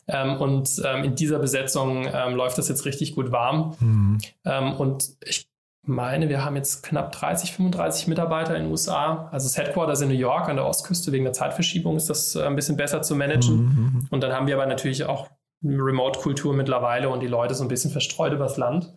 [0.08, 3.76] Ähm, und ähm, in dieser Besetzung ähm, läuft das jetzt richtig gut warm.
[3.80, 4.18] Mhm.
[4.44, 5.47] Ähm, und ich
[5.88, 9.28] meine, wir haben jetzt knapp 30, 35 Mitarbeiter in den USA.
[9.32, 11.12] Also das Headquarter ist in New York an der Ostküste.
[11.12, 13.56] Wegen der Zeitverschiebung ist das äh, ein bisschen besser zu managen.
[13.56, 14.06] Mhm, mhm.
[14.10, 15.28] Und dann haben wir aber natürlich auch
[15.64, 18.94] eine Remote-Kultur mittlerweile und die Leute so ein bisschen verstreut übers Land.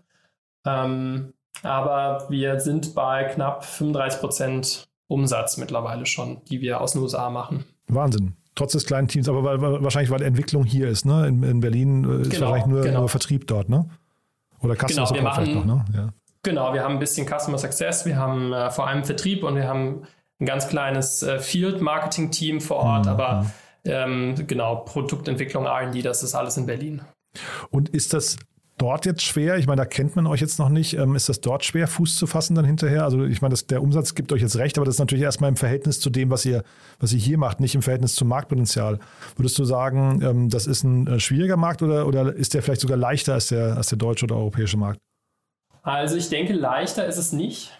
[0.65, 7.01] Ähm, aber wir sind bei knapp 35 Prozent Umsatz mittlerweile schon, die wir aus den
[7.01, 7.65] USA machen.
[7.87, 8.35] Wahnsinn.
[8.55, 11.27] Trotz des kleinen Teams, aber weil, wahrscheinlich, weil Entwicklung hier ist, ne?
[11.27, 12.99] In, in Berlin äh, ist genau, wahrscheinlich nur, genau.
[12.99, 13.89] nur, Vertrieb dort, ne?
[14.59, 15.85] Oder Customer genau, Support vielleicht noch, ne?
[15.93, 16.09] Ja.
[16.43, 19.67] Genau, wir haben ein bisschen Customer Success, wir haben äh, vor allem Vertrieb und wir
[19.67, 20.03] haben
[20.39, 23.11] ein ganz kleines äh, Field-Marketing-Team vor Ort, mhm.
[23.11, 23.45] aber
[23.85, 27.01] ähm, genau, Produktentwicklung, RD, das ist alles in Berlin.
[27.69, 28.37] Und ist das
[28.77, 29.57] dort jetzt schwer?
[29.57, 30.95] Ich meine, da kennt man euch jetzt noch nicht.
[30.95, 33.03] Ähm, ist das dort schwer, Fuß zu fassen dann hinterher?
[33.03, 35.49] Also ich meine, das, der Umsatz gibt euch jetzt recht, aber das ist natürlich erstmal
[35.49, 36.63] im Verhältnis zu dem, was ihr,
[36.99, 38.99] was ihr hier macht, nicht im Verhältnis zum Marktpotenzial.
[39.35, 42.81] Würdest du sagen, ähm, das ist ein äh, schwieriger Markt oder, oder ist der vielleicht
[42.81, 44.99] sogar leichter als der, als der deutsche oder europäische Markt?
[45.83, 47.71] Also ich denke, leichter ist es nicht.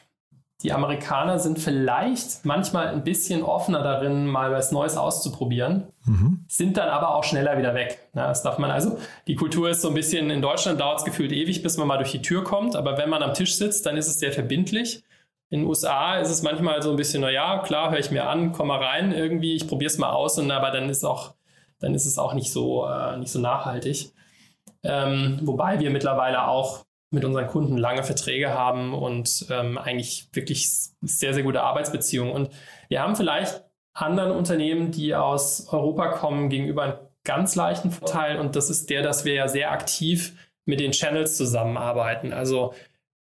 [0.64, 6.46] Die Amerikaner sind vielleicht manchmal ein bisschen offener darin, mal was Neues auszuprobieren, mhm.
[6.48, 8.10] sind dann aber auch schneller wieder weg.
[8.14, 9.00] Das darf man also.
[9.28, 11.98] Die Kultur ist so ein bisschen, in Deutschland dauert es gefühlt ewig, bis man mal
[11.98, 15.04] durch die Tür kommt, aber wenn man am Tisch sitzt, dann ist es sehr verbindlich.
[15.50, 18.52] In den USA ist es manchmal so ein bisschen, naja, klar, höre ich mir an,
[18.52, 21.34] komm mal rein irgendwie, ich probiere es mal aus, und, aber dann ist, auch,
[21.80, 24.12] dann ist es auch nicht so, äh, nicht so nachhaltig.
[24.84, 30.70] Ähm, wobei wir mittlerweile auch mit unseren Kunden lange Verträge haben und ähm, eigentlich wirklich
[31.02, 32.34] sehr, sehr gute Arbeitsbeziehungen.
[32.34, 32.50] Und
[32.90, 36.94] wir haben vielleicht anderen Unternehmen, die aus Europa kommen, gegenüber einen
[37.24, 38.40] ganz leichten Vorteil.
[38.40, 40.34] Und das ist der, dass wir ja sehr aktiv
[40.66, 42.32] mit den Channels zusammenarbeiten.
[42.32, 42.74] Also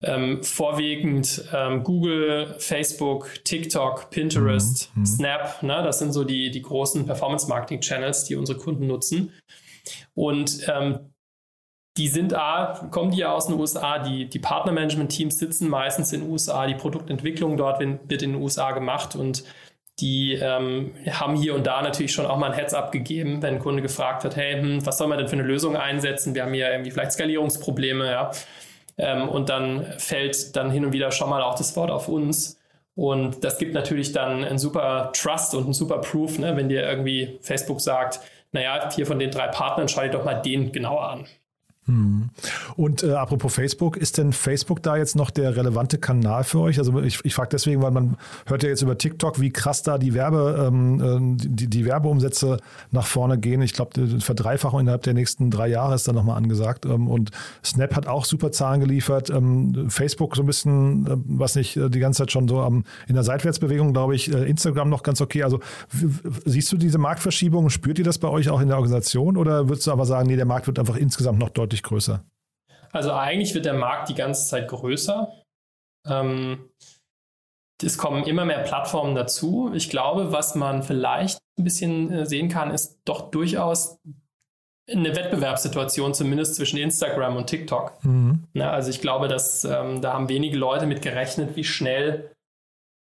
[0.02, 5.02] ähm, vorwiegend ähm, Google, Facebook, TikTok, Pinterest, mhm.
[5.02, 5.06] mhm.
[5.06, 5.63] Snap.
[5.63, 5.82] Ne?
[5.84, 9.34] Das sind so die, die großen Performance-Marketing-Channels, die unsere Kunden nutzen.
[10.13, 11.12] Und ähm,
[11.99, 16.21] die sind A, kommen die ja aus den USA, die, die Partnermanagement-Teams sitzen meistens in
[16.21, 19.43] den USA, die Produktentwicklung dort wird in den USA gemacht und
[19.99, 23.59] die ähm, haben hier und da natürlich schon auch mal ein Heads-up gegeben, wenn ein
[23.59, 26.33] Kunde gefragt hat, hey, hm, was soll man denn für eine Lösung einsetzen?
[26.33, 28.31] Wir haben hier irgendwie vielleicht Skalierungsprobleme, ja.
[28.97, 32.57] Ähm, und dann fällt dann hin und wieder schon mal auch das Wort auf uns.
[32.95, 36.83] Und das gibt natürlich dann einen super Trust und einen super Proof, ne, wenn dir
[36.83, 38.21] irgendwie Facebook sagt,
[38.53, 41.27] naja, hier von den drei Partnern schau dir doch mal den genauer an.
[41.89, 42.30] Hm.
[42.75, 46.78] Und äh, apropos Facebook, ist denn Facebook da jetzt noch der relevante Kanal für euch?
[46.78, 49.97] Also ich, ich frage deswegen, weil man hört ja jetzt über TikTok, wie krass da
[49.97, 52.58] die Werbe, ähm, äh, die, die Werbeumsätze
[52.91, 53.63] nach vorne gehen.
[53.63, 56.86] Ich glaube, Verdreifachung innerhalb der nächsten drei Jahre ist da nochmal angesagt.
[56.86, 57.32] Ähm, und
[57.65, 59.32] Snap hat auch super Zahlen geliefert.
[59.32, 63.15] Ähm, Facebook so ein bisschen, was nicht, äh, die ganze Zeit schon so am, in
[63.15, 64.32] der Seitwärtsbewegung, glaube ich.
[64.32, 65.41] Äh, Instagram noch ganz okay.
[65.41, 65.60] Also
[66.45, 67.71] siehst du diese Marktverschiebung?
[67.71, 69.38] Spürt ihr das bei euch auch in der Organisation?
[69.38, 72.23] Oder würdest du aber sagen, nee, der Markt wird einfach insgesamt noch deutlich deutlich größer?
[72.91, 75.31] Also eigentlich wird der Markt die ganze Zeit größer.
[76.07, 76.69] Ähm,
[77.81, 79.71] es kommen immer mehr Plattformen dazu.
[79.73, 83.97] Ich glaube, was man vielleicht ein bisschen äh, sehen kann, ist doch durchaus
[84.89, 88.03] eine Wettbewerbssituation, zumindest zwischen Instagram und TikTok.
[88.03, 88.47] Mhm.
[88.53, 92.31] Ja, also ich glaube, dass ähm, da haben wenige Leute mit gerechnet, wie schnell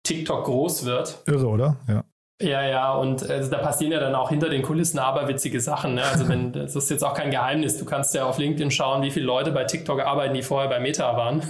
[0.05, 1.23] TikTok groß wird.
[1.27, 1.77] Irre, oder?
[1.87, 2.05] Ja.
[2.41, 5.95] Ja, ja, und also da passieren ja dann auch hinter den Kulissen aberwitzige Sachen.
[5.95, 6.05] Ne?
[6.05, 7.79] Also wenn, das ist jetzt auch kein Geheimnis.
[7.79, 10.79] Du kannst ja auf LinkedIn schauen, wie viele Leute bei TikTok arbeiten, die vorher bei
[10.79, 11.41] Meta waren.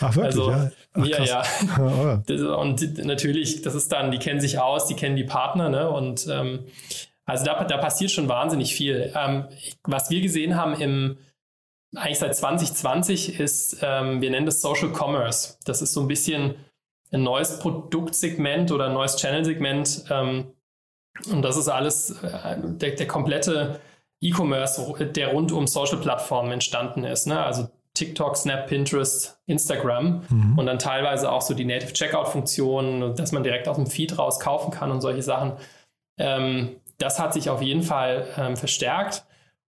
[0.00, 0.24] Ach, wirklich?
[0.24, 1.24] Also, ja, Ach, ja.
[1.24, 1.42] ja.
[1.78, 5.90] Oh, und natürlich, das ist dann, die kennen sich aus, die kennen die Partner, ne?
[5.90, 6.60] Und ähm,
[7.26, 9.12] also da, da passiert schon wahnsinnig viel.
[9.14, 9.48] Ähm,
[9.84, 11.18] was wir gesehen haben im
[11.94, 15.58] eigentlich seit 2020 ist, ähm, wir nennen das Social Commerce.
[15.66, 16.54] Das ist so ein bisschen
[17.12, 20.04] ein neues Produktsegment oder ein neues Channel-Segment.
[20.10, 20.52] Ähm,
[21.30, 23.80] und das ist alles äh, der, der komplette
[24.20, 27.26] E-Commerce, der rund um Social-Plattformen entstanden ist.
[27.26, 27.42] Ne?
[27.42, 30.58] Also TikTok, Snap, Pinterest, Instagram mhm.
[30.58, 34.40] und dann teilweise auch so die Native Checkout-Funktion, dass man direkt aus dem Feed raus
[34.40, 35.52] kaufen kann und solche Sachen.
[36.18, 39.24] Ähm, das hat sich auf jeden Fall ähm, verstärkt.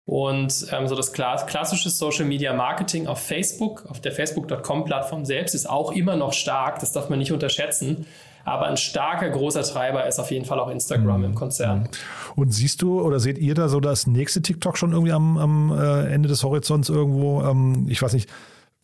[0.05, 5.69] Und ähm, so das klassische Social Media Marketing auf Facebook, auf der Facebook.com-Plattform selbst, ist
[5.69, 6.79] auch immer noch stark.
[6.79, 8.05] Das darf man nicht unterschätzen.
[8.45, 11.25] Aber ein starker, großer Treiber ist auf jeden Fall auch Instagram mhm.
[11.27, 11.87] im Konzern.
[12.35, 15.71] Und siehst du oder seht ihr da so das nächste TikTok schon irgendwie am, am
[15.71, 17.41] äh, Ende des Horizonts irgendwo?
[17.41, 18.29] Ähm, ich weiß nicht.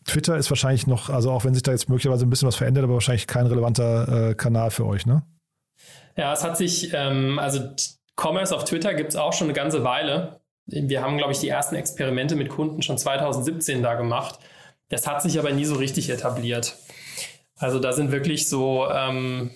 [0.06, 2.84] Twitter ist wahrscheinlich noch, also auch wenn sich da jetzt möglicherweise ein bisschen was verändert,
[2.84, 5.22] aber wahrscheinlich kein relevanter äh, Kanal für euch, ne?
[6.16, 7.60] Ja, es hat sich, ähm, also
[8.16, 10.39] Commerce auf Twitter gibt es auch schon eine ganze Weile.
[10.70, 14.38] Wir haben, glaube ich, die ersten Experimente mit Kunden schon 2017 da gemacht.
[14.88, 16.76] Das hat sich aber nie so richtig etabliert.
[17.56, 19.50] Also da sind wirklich so ähm,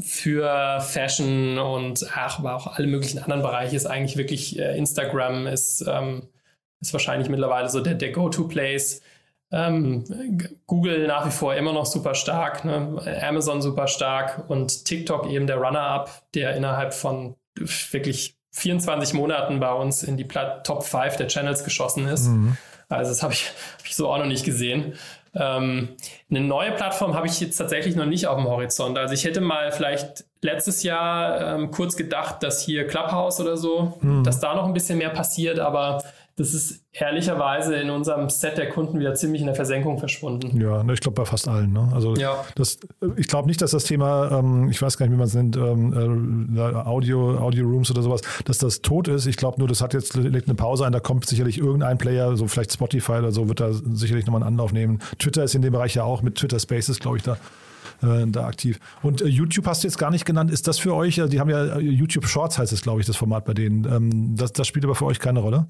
[0.00, 5.46] für Fashion und ach, aber auch alle möglichen anderen Bereiche ist eigentlich wirklich äh, Instagram
[5.46, 6.28] ist, ähm,
[6.80, 9.02] ist wahrscheinlich mittlerweile so der, der Go-To-Place.
[9.52, 10.04] Ähm,
[10.66, 13.20] Google nach wie vor immer noch super stark, ne?
[13.22, 17.36] Amazon super stark und TikTok eben der Runner-up, der innerhalb von
[17.90, 20.26] wirklich 24 Monaten bei uns in die
[20.62, 22.28] Top 5 der Channels geschossen ist.
[22.28, 22.56] Mhm.
[22.88, 23.46] Also das habe ich,
[23.78, 24.94] hab ich so auch noch nicht gesehen.
[25.34, 25.88] Ähm,
[26.30, 28.96] eine neue Plattform habe ich jetzt tatsächlich noch nicht auf dem Horizont.
[28.96, 33.98] Also ich hätte mal vielleicht letztes Jahr ähm, kurz gedacht, dass hier Clubhouse oder so,
[34.00, 34.22] mhm.
[34.22, 36.04] dass da noch ein bisschen mehr passiert, aber
[36.36, 40.60] das ist ehrlicherweise in unserem Set der Kunden wieder ziemlich in der Versenkung verschwunden.
[40.60, 41.72] Ja, ne, ich glaube bei fast allen.
[41.72, 41.88] Ne?
[41.94, 42.44] Also ja.
[42.56, 42.78] das,
[43.16, 45.56] ich glaube nicht, dass das Thema, ähm, ich weiß gar nicht, wie man es nennt,
[45.56, 49.26] ähm, äh, Audio, Audio Rooms oder sowas, dass das tot ist.
[49.26, 50.92] Ich glaube nur, das hat jetzt legt eine Pause ein.
[50.92, 54.54] Da kommt sicherlich irgendein Player, so vielleicht Spotify oder so, wird da sicherlich nochmal einen
[54.54, 54.98] Anlauf nehmen.
[55.20, 57.36] Twitter ist in dem Bereich ja auch mit Twitter Spaces, glaube ich, da
[58.02, 58.78] äh, da aktiv.
[59.02, 60.50] Und äh, YouTube hast du jetzt gar nicht genannt.
[60.50, 63.06] Ist das für euch, äh, die haben ja äh, YouTube Shorts heißt es, glaube ich,
[63.06, 63.84] das Format bei denen.
[63.84, 65.66] Ähm, das, das spielt aber für euch keine Rolle?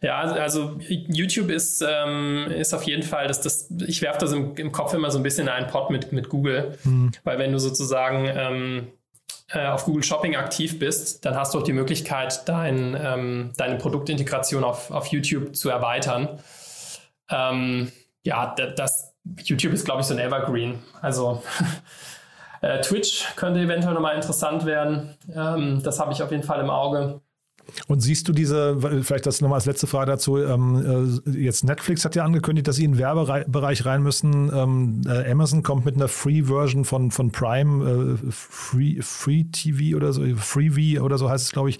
[0.00, 4.32] Ja, also, also YouTube ist, ähm, ist auf jeden Fall, dass das, ich werfe das
[4.32, 7.12] im, im, Kopf immer so ein bisschen in einen Pot mit, mit Google, hm.
[7.24, 8.86] weil wenn du sozusagen ähm,
[9.52, 13.76] äh, auf Google Shopping aktiv bist, dann hast du auch die Möglichkeit, dein, ähm, deine
[13.76, 16.40] Produktintegration auf, auf YouTube zu erweitern.
[17.30, 17.92] Ähm,
[18.24, 20.78] ja, das, YouTube ist, glaube ich, so ein Evergreen.
[21.00, 21.42] Also
[22.60, 25.16] äh, Twitch könnte eventuell nochmal interessant werden.
[25.34, 27.20] Ähm, das habe ich auf jeden Fall im Auge.
[27.86, 32.04] Und siehst du diese, vielleicht das nochmal als letzte Frage dazu, ähm, äh, jetzt Netflix
[32.04, 34.50] hat ja angekündigt, dass sie in den Werbebereich rein müssen.
[34.52, 40.12] Ähm, äh, Amazon kommt mit einer Free-Version von, von Prime, äh, Free, Free TV oder
[40.12, 41.78] so, Freevee oder so heißt es, glaube ich.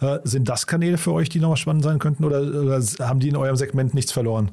[0.00, 3.28] Äh, sind das Kanäle für euch, die nochmal spannend sein könnten oder, oder haben die
[3.28, 4.52] in eurem Segment nichts verloren?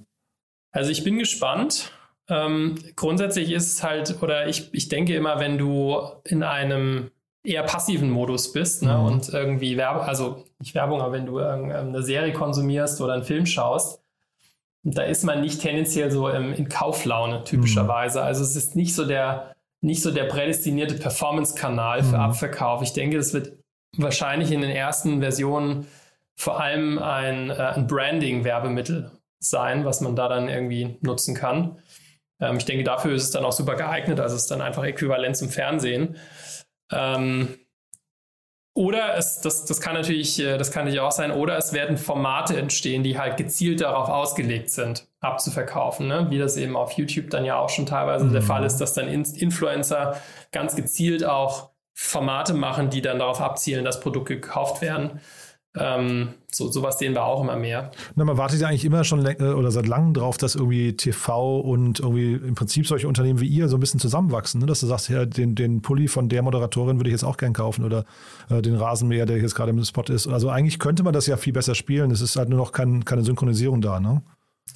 [0.71, 1.91] Also ich bin gespannt.
[2.29, 7.11] Ähm, grundsätzlich ist es halt, oder ich, ich denke immer, wenn du in einem
[7.43, 9.05] eher passiven Modus bist ne, mhm.
[9.05, 13.45] und irgendwie Werbung, also nicht Werbung, aber wenn du eine Serie konsumierst oder einen Film
[13.45, 14.01] schaust,
[14.83, 18.19] da ist man nicht tendenziell so im, in Kauflaune typischerweise.
[18.19, 18.25] Mhm.
[18.25, 22.21] Also es ist nicht so der, nicht so der prädestinierte Performance-Kanal für mhm.
[22.23, 22.81] Abverkauf.
[22.81, 23.53] Ich denke, es wird
[23.95, 25.87] wahrscheinlich in den ersten Versionen
[26.35, 31.77] vor allem ein, äh, ein Branding-Werbemittel sein, was man da dann irgendwie nutzen kann.
[32.39, 34.19] Ähm, ich denke, dafür ist es dann auch super geeignet.
[34.19, 36.17] Also es ist dann einfach äquivalent zum Fernsehen.
[36.91, 37.57] Ähm,
[38.77, 41.97] oder es, das, das kann natürlich, äh, das kann natürlich auch sein, oder es werden
[41.97, 46.07] Formate entstehen, die halt gezielt darauf ausgelegt sind, abzuverkaufen.
[46.07, 46.27] Ne?
[46.29, 48.33] Wie das eben auf YouTube dann ja auch schon teilweise mhm.
[48.33, 50.21] der Fall ist, dass dann Influencer
[50.51, 55.21] ganz gezielt auch Formate machen, die dann darauf abzielen, dass Produkte gekauft werden.
[55.79, 57.91] Ähm, so, sowas sehen wir auch immer mehr.
[58.15, 61.59] Na, man wartet ja eigentlich immer schon äh, oder seit langem drauf, dass irgendwie TV
[61.59, 64.61] und irgendwie im Prinzip solche Unternehmen wie ihr so ein bisschen zusammenwachsen.
[64.61, 64.67] Ne?
[64.67, 67.53] Dass du sagst, ja, den, den Pulli von der Moderatorin würde ich jetzt auch gern
[67.53, 68.05] kaufen oder
[68.49, 70.27] äh, den Rasenmäher, der jetzt gerade im Spot ist.
[70.27, 72.11] Also eigentlich könnte man das ja viel besser spielen.
[72.11, 74.21] Es ist halt nur noch kein, keine Synchronisierung da, ne?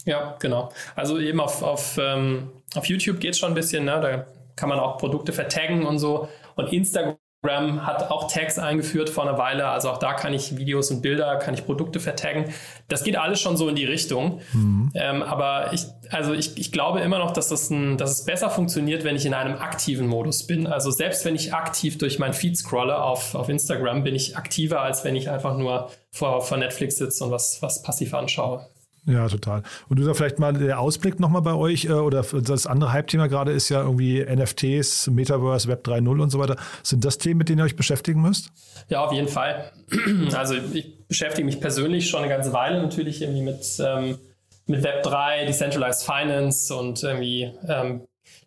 [0.05, 0.71] Ja, genau.
[0.95, 3.99] Also eben auf, auf, ähm, auf YouTube geht es schon ein bisschen, ne?
[4.01, 6.27] da kann man auch Produkte vertaggen und so.
[6.55, 9.67] Und Instagram Instagram hat auch Tags eingeführt vor einer Weile.
[9.67, 12.54] Also auch da kann ich Videos und Bilder, kann ich Produkte vertaggen.
[12.88, 14.41] Das geht alles schon so in die Richtung.
[14.54, 14.91] Mhm.
[14.93, 18.51] Ähm, aber ich, also ich, ich glaube immer noch, dass, das ein, dass es besser
[18.51, 20.67] funktioniert, wenn ich in einem aktiven Modus bin.
[20.67, 24.82] Also selbst wenn ich aktiv durch mein Feed scrolle auf, auf Instagram, bin ich aktiver,
[24.82, 28.67] als wenn ich einfach nur vor, vor Netflix sitze und was, was passiv anschaue.
[29.05, 29.63] Ja, total.
[29.89, 33.27] Und du da vielleicht mal der Ausblick nochmal bei euch, äh, oder das andere Hype-Thema
[33.27, 36.55] gerade ist ja irgendwie NFTs, Metaverse, Web 3.0 und so weiter.
[36.83, 38.51] Sind das Themen, mit denen ihr euch beschäftigen müsst?
[38.89, 39.71] Ja, auf jeden Fall.
[40.35, 44.17] Also ich beschäftige mich persönlich schon eine ganze Weile natürlich irgendwie mit, ähm,
[44.65, 48.01] mit Web 3, Decentralized Finance und irgendwie ähm,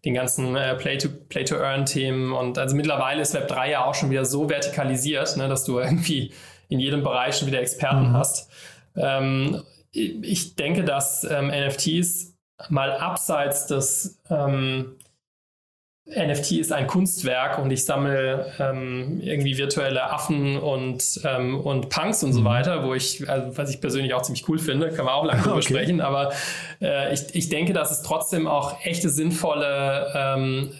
[0.05, 2.33] den ganzen äh, Play-to-Earn-Themen.
[2.33, 5.79] und also mittlerweile ist Web 3 ja auch schon wieder so vertikalisiert, ne, dass du
[5.79, 6.33] irgendwie
[6.69, 8.13] in jedem Bereich schon wieder Experten mhm.
[8.15, 8.51] hast.
[8.97, 9.63] Ähm,
[9.95, 12.35] ich denke, dass ähm, NFTs
[12.69, 14.97] mal abseits des ähm,
[16.07, 22.23] NFT ist ein Kunstwerk und ich sammle ähm, irgendwie virtuelle Affen und, ähm, und Punks
[22.23, 22.45] und so mhm.
[22.45, 25.41] weiter, wo ich, also was ich persönlich auch ziemlich cool finde, kann man auch lange
[25.43, 25.69] drüber okay.
[25.69, 26.33] sprechen, aber
[26.83, 30.73] äh, ich, ich denke, dass es trotzdem auch echte sinnvolle ähm,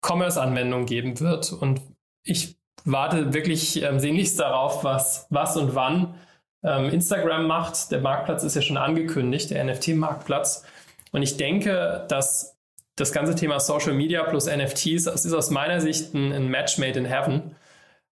[0.00, 1.82] Commerce-Anwendungen geben wird und
[2.24, 6.14] ich warte wirklich ähm, sehnlichst darauf, was, was und wann
[6.62, 7.90] ähm, Instagram macht.
[7.90, 10.64] Der Marktplatz ist ja schon angekündigt, der NFT-Marktplatz.
[11.12, 12.58] Und ich denke, dass
[12.96, 16.78] das ganze Thema Social Media plus NFTs, das ist aus meiner Sicht ein, ein Match
[16.78, 17.56] made in heaven,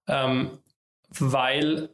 [0.08, 0.58] ähm,
[1.10, 1.90] weil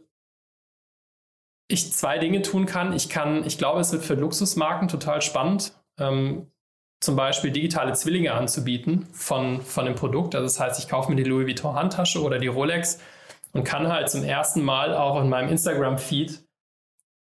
[1.69, 2.93] ich zwei Dinge tun kann.
[2.93, 6.51] Ich kann, ich glaube, es wird für Luxusmarken total spannend, ähm,
[7.01, 10.35] zum Beispiel digitale Zwillinge anzubieten von, von dem Produkt.
[10.35, 13.01] Also das heißt, ich kaufe mir die Louis Vuitton Handtasche oder die Rolex
[13.55, 16.45] und kann halt zum ersten Mal auch in meinem Instagram-Feed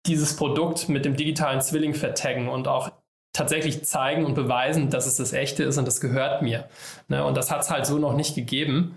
[0.06, 2.90] dieses Produkt mit dem digitalen Zwilling vertaggen und auch
[3.32, 6.68] tatsächlich zeigen und beweisen, dass es das echte ist und das gehört mir.
[7.08, 7.24] Ne?
[7.24, 8.96] Und das hat es halt so noch nicht gegeben.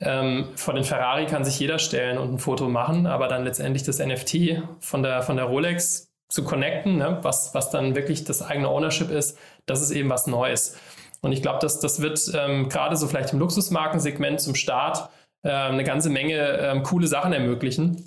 [0.00, 3.82] Ähm, vor den Ferrari kann sich jeder stellen und ein Foto machen, aber dann letztendlich
[3.82, 7.18] das NFT von der, von der Rolex zu connecten, ne?
[7.22, 10.78] was, was dann wirklich das eigene Ownership ist, das ist eben was Neues.
[11.22, 15.10] Und ich glaube, das, das wird ähm, gerade so vielleicht im Luxusmarkensegment zum Start
[15.42, 18.04] äh, eine ganze Menge ähm, coole Sachen ermöglichen.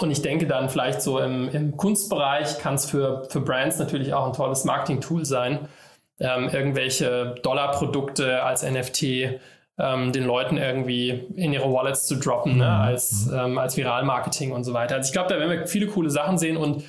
[0.00, 4.14] und ich denke dann vielleicht so im, im Kunstbereich kann es für, für Brands natürlich
[4.14, 5.68] auch ein tolles Marketing-Tool sein,
[6.20, 9.02] ähm, irgendwelche Dollarprodukte als NFT
[9.78, 12.64] ähm, den Leuten irgendwie in ihre Wallets zu droppen, ne?
[12.64, 12.70] Mhm.
[12.70, 14.96] als, ähm, als Viral-Marketing und so weiter.
[14.96, 16.84] Also ich glaube, da werden wir viele coole Sachen sehen und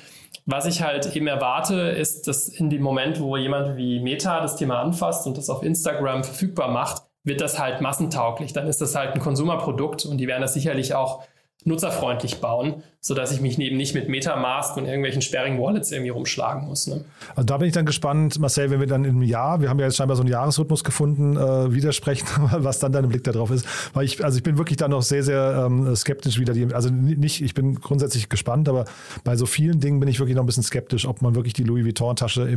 [0.46, 4.56] was ich halt eben erwarte, ist, dass in dem Moment, wo jemand wie Meta das
[4.56, 8.52] Thema anfasst und das auf Instagram verfügbar macht, wird das halt massentauglich.
[8.52, 11.24] Dann ist das halt ein Konsumerprodukt und die werden das sicherlich auch
[11.64, 16.66] nutzerfreundlich bauen, sodass ich mich eben nicht mit Metamask und irgendwelchen sperrigen Wallets irgendwie rumschlagen
[16.66, 16.86] muss.
[16.86, 17.04] Ne?
[17.34, 19.86] Also da bin ich dann gespannt, Marcel, wenn wir dann im Jahr, wir haben ja
[19.86, 23.66] jetzt scheinbar so einen Jahresrhythmus gefunden, äh, widersprechen, was dann dein Blick darauf ist.
[23.92, 26.54] Weil ich, also ich bin wirklich da noch sehr, sehr ähm, skeptisch wieder.
[26.54, 28.84] Die, also nicht, ich bin grundsätzlich gespannt, aber
[29.22, 31.64] bei so vielen Dingen bin ich wirklich noch ein bisschen skeptisch, ob man wirklich die
[31.64, 32.52] Louis Vuitton-Tasche äh,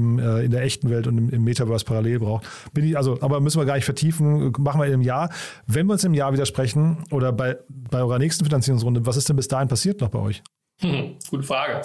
[0.45, 2.45] in der echten Welt und im, im Metaverse parallel braucht.
[2.74, 5.30] Bin ich, also, aber müssen wir gar nicht vertiefen, machen wir im Jahr.
[5.66, 7.58] Wenn wir uns im Jahr widersprechen oder bei,
[7.91, 10.43] bei eurer nächsten Finanzierungsrunde, was ist denn bis dahin passiert noch bei euch?
[10.79, 11.81] Hm, gute Frage.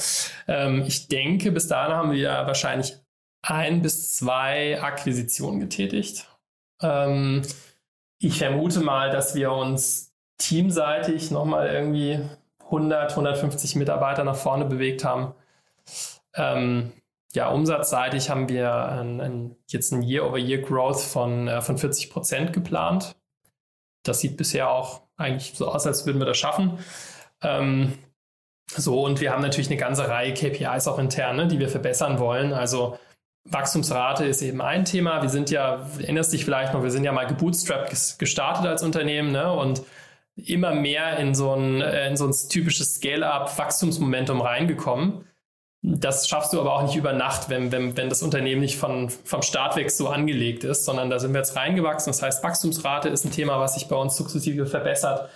[0.49, 2.95] Ähm, ich denke, bis dahin haben wir wahrscheinlich
[3.43, 6.29] ein bis zwei Akquisitionen getätigt.
[6.81, 7.43] Ähm,
[8.19, 12.21] ich vermute mal, dass wir uns teamseitig nochmal irgendwie
[12.65, 15.35] 100, 150 Mitarbeiter nach vorne bewegt haben.
[16.35, 16.93] Ähm,
[17.35, 23.17] ja, umsatzseitig haben wir ein, ein, jetzt ein Year-over-Year-Growth von, äh, von 40 Prozent geplant.
[24.03, 26.79] Das sieht bisher auch eigentlich so aus, als würden wir das schaffen.
[27.43, 27.99] Ähm,
[28.69, 32.19] so, und wir haben natürlich eine ganze Reihe KPIs auch intern, ne, die wir verbessern
[32.19, 32.53] wollen.
[32.53, 32.99] Also
[33.45, 35.23] Wachstumsrate ist eben ein Thema.
[35.23, 39.33] Wir sind ja, erinnerst dich vielleicht noch, wir sind ja mal gebootstrapped gestartet als Unternehmen
[39.33, 39.83] ne, und
[40.37, 45.27] immer mehr in so ein, äh, in so ein typisches Scale-up-Wachstumsmomentum reingekommen.
[45.85, 49.11] Das schaffst du aber auch nicht über Nacht, wenn, wenn, wenn das Unternehmen nicht von,
[49.11, 52.13] vom Start weg so angelegt ist, sondern da sind wir jetzt reingewachsen.
[52.13, 55.29] Das heißt, Wachstumsrate ist ein Thema, was sich bei uns sukzessive verbessert.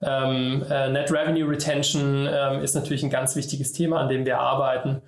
[0.00, 4.38] Ähm, äh, Net Revenue Retention ähm, ist natürlich ein ganz wichtiges Thema, an dem wir
[4.38, 5.02] arbeiten.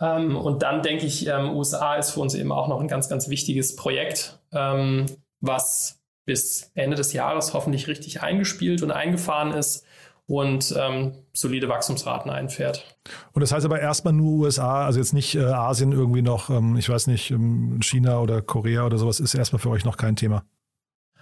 [0.00, 3.08] Ähm, und dann denke ich, ähm, USA ist für uns eben auch noch ein ganz,
[3.08, 5.06] ganz wichtiges Projekt, ähm,
[5.40, 9.84] was bis Ende des Jahres hoffentlich richtig eingespielt und eingefahren ist
[10.28, 12.84] und ähm, solide Wachstumsraten einfährt.
[13.32, 16.76] Und das heißt aber erstmal nur USA, also jetzt nicht äh, Asien irgendwie noch, ähm,
[16.76, 20.16] ich weiß nicht, ähm, China oder Korea oder sowas ist erstmal für euch noch kein
[20.16, 20.44] Thema.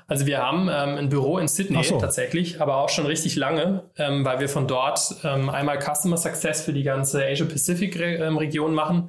[0.09, 2.01] Also wir haben ähm, ein Büro in Sydney so.
[2.01, 6.63] tatsächlich, aber auch schon richtig lange, ähm, weil wir von dort ähm, einmal Customer Success
[6.63, 9.09] für die ganze Asia-Pacific-Region ähm, machen.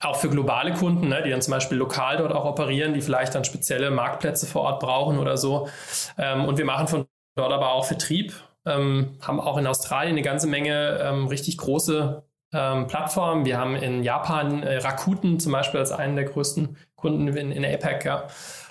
[0.00, 3.34] Auch für globale Kunden, ne, die dann zum Beispiel lokal dort auch operieren, die vielleicht
[3.34, 5.68] dann spezielle Marktplätze vor Ort brauchen oder so.
[6.16, 8.34] Ähm, und wir machen von dort aber auch Vertrieb,
[8.68, 13.44] ähm, haben auch in Australien eine ganze Menge richtig große Plattformen.
[13.44, 17.62] Wir haben in Japan äh, Rakuten zum Beispiel als einen der größten Kunden in, in
[17.62, 18.06] APEC.
[18.06, 18.26] Ja.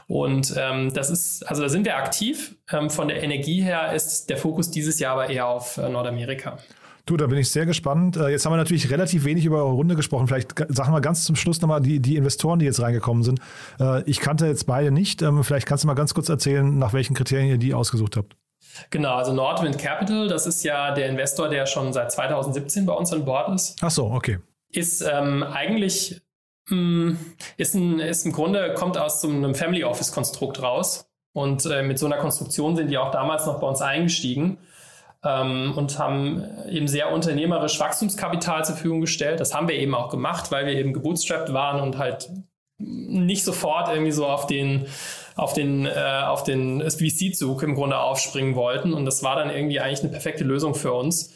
[0.08, 2.56] Und ähm, das ist, also da sind wir aktiv.
[2.72, 6.58] Ähm, von der Energie her ist der Fokus dieses Jahr aber eher auf äh, Nordamerika.
[7.06, 8.16] Du, da bin ich sehr gespannt.
[8.16, 10.28] Äh, jetzt haben wir natürlich relativ wenig über eure Runde gesprochen.
[10.28, 13.40] Vielleicht sagen wir ganz zum Schluss nochmal die, die Investoren, die jetzt reingekommen sind.
[13.80, 15.22] Äh, ich kannte jetzt beide nicht.
[15.22, 18.36] Ähm, vielleicht kannst du mal ganz kurz erzählen, nach welchen Kriterien ihr die ausgesucht habt.
[18.90, 23.12] Genau, also Nordwind Capital, das ist ja der Investor, der schon seit 2017 bei uns
[23.14, 23.78] an Bord ist.
[23.82, 24.40] Ach so, okay.
[24.70, 26.22] Ist ähm, eigentlich
[26.70, 27.14] Mm,
[27.56, 31.10] ist, ein, ist im Grunde, kommt aus so einem Family Office Konstrukt raus.
[31.34, 34.58] Und äh, mit so einer Konstruktion sind die auch damals noch bei uns eingestiegen
[35.24, 39.40] ähm, und haben eben sehr unternehmerisch Wachstumskapital zur Verfügung gestellt.
[39.40, 42.30] Das haben wir eben auch gemacht, weil wir eben gebootstrapped waren und halt
[42.80, 44.88] nicht sofort irgendwie so auf den
[45.38, 48.94] auf den äh, auf den VC-Zug im Grunde aufspringen wollten.
[48.94, 51.34] Und das war dann irgendwie eigentlich eine perfekte Lösung für uns.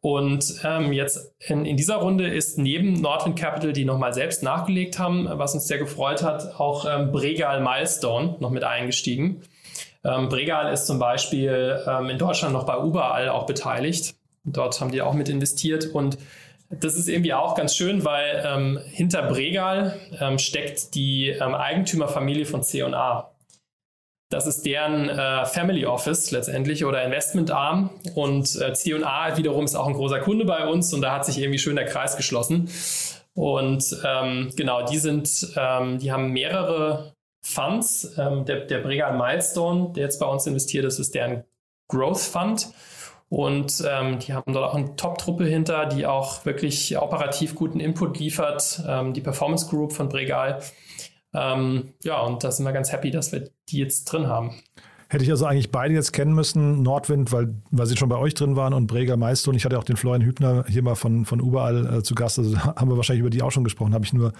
[0.00, 4.98] Und ähm, jetzt in, in, dieser Runde ist neben Nordwind Capital, die nochmal selbst nachgelegt
[4.98, 9.40] haben, was uns sehr gefreut hat, auch ähm, Bregal Milestone noch mit eingestiegen.
[10.04, 14.14] Ähm, Bregal ist zum Beispiel ähm, in Deutschland noch bei Überall auch beteiligt.
[14.44, 16.18] Dort haben die auch mit investiert und
[16.68, 22.44] das ist irgendwie auch ganz schön, weil ähm, hinter Bregal ähm, steckt die ähm, Eigentümerfamilie
[22.44, 23.30] von C&A.
[24.34, 27.90] Das ist deren äh, Family Office letztendlich oder Investmentarm.
[28.16, 31.38] Und äh, C&A wiederum ist auch ein großer Kunde bei uns und da hat sich
[31.38, 32.68] irgendwie schön der Kreis geschlossen.
[33.34, 38.18] Und ähm, genau, die sind, ähm, die haben mehrere Funds.
[38.18, 41.44] Ähm, der, der Bregal Milestone, der jetzt bei uns investiert ist, ist deren
[41.86, 42.70] Growth Fund.
[43.28, 48.18] Und ähm, die haben dort auch eine Top-Truppe hinter, die auch wirklich operativ guten Input
[48.18, 48.82] liefert.
[48.84, 50.60] Ähm, die Performance Group von Bregal.
[51.34, 54.54] Ähm, ja, und da sind wir ganz happy, dass wir die jetzt drin haben.
[55.08, 56.82] Hätte ich also eigentlich beide jetzt kennen müssen.
[56.82, 59.50] Nordwind, weil, weil sie schon bei euch drin waren und Breger Meister.
[59.50, 62.38] Und ich hatte auch den Florian Hübner hier mal von, von überall äh, zu Gast.
[62.38, 64.32] Also haben wir wahrscheinlich über die auch schon gesprochen, habe ich nur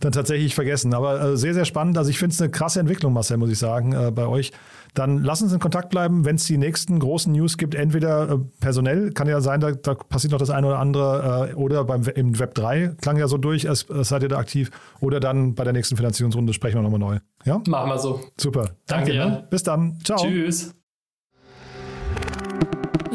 [0.00, 0.94] dann tatsächlich vergessen.
[0.94, 1.98] Aber äh, sehr, sehr spannend.
[1.98, 4.52] Also ich finde es eine krasse Entwicklung, Marcel, muss ich sagen, äh, bei euch.
[4.94, 8.38] Dann lass uns in Kontakt bleiben, wenn es die nächsten großen News gibt, entweder äh,
[8.60, 12.02] personell, kann ja sein, da, da, passiert noch das eine oder andere, äh, oder beim,
[12.14, 14.70] im Web 3, klang ja so durch, als, als seid ihr da aktiv,
[15.00, 17.18] oder dann bei der nächsten Finanzierungsrunde sprechen wir nochmal neu.
[17.44, 17.62] Ja?
[17.66, 18.20] Machen wir so.
[18.38, 18.70] Super.
[18.86, 19.14] Danke.
[19.14, 19.46] Danke ne?
[19.48, 19.98] Bis dann.
[20.04, 20.18] Ciao.
[20.18, 20.74] Tschüss.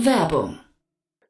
[0.03, 0.57] Werbung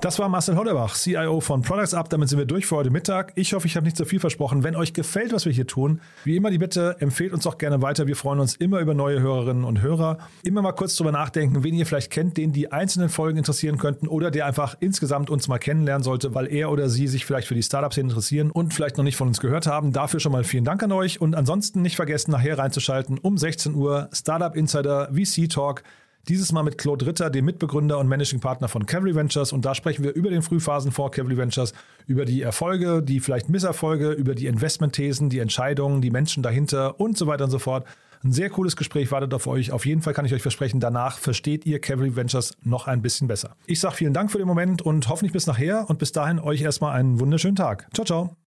[0.00, 2.08] Das war Marcel Hollerbach, CIO von Products Up.
[2.08, 3.32] Damit sind wir durch für heute Mittag.
[3.34, 4.64] Ich hoffe, ich habe nicht zu viel versprochen.
[4.64, 7.82] Wenn euch gefällt, was wir hier tun, wie immer die Bitte, empfehlt uns auch gerne
[7.82, 8.06] weiter.
[8.06, 10.16] Wir freuen uns immer über neue Hörerinnen und Hörer.
[10.42, 14.08] Immer mal kurz drüber nachdenken, wen ihr vielleicht kennt, den die einzelnen Folgen interessieren könnten
[14.08, 17.54] oder der einfach insgesamt uns mal kennenlernen sollte, weil er oder sie sich vielleicht für
[17.54, 19.92] die Startup-Szene interessieren und vielleicht noch nicht von uns gehört haben.
[19.92, 23.74] Dafür schon mal vielen Dank an euch und ansonsten nicht vergessen, nachher reinzuschalten um 16
[23.74, 25.82] Uhr Startup Insider VC Talk.
[26.30, 29.52] Dieses Mal mit Claude Ritter, dem Mitbegründer und Managing Partner von Cavalry Ventures.
[29.52, 31.74] Und da sprechen wir über den Frühphasenfonds Cavalry Ventures,
[32.06, 37.18] über die Erfolge, die vielleicht Misserfolge, über die Investmentthesen, die Entscheidungen, die Menschen dahinter und
[37.18, 37.84] so weiter und so fort.
[38.22, 39.72] Ein sehr cooles Gespräch wartet auf euch.
[39.72, 43.26] Auf jeden Fall kann ich euch versprechen, danach versteht ihr Cavalry Ventures noch ein bisschen
[43.26, 43.56] besser.
[43.66, 45.90] Ich sage vielen Dank für den Moment und hoffentlich bis nachher.
[45.90, 47.88] Und bis dahin euch erstmal einen wunderschönen Tag.
[47.92, 48.49] Ciao, ciao.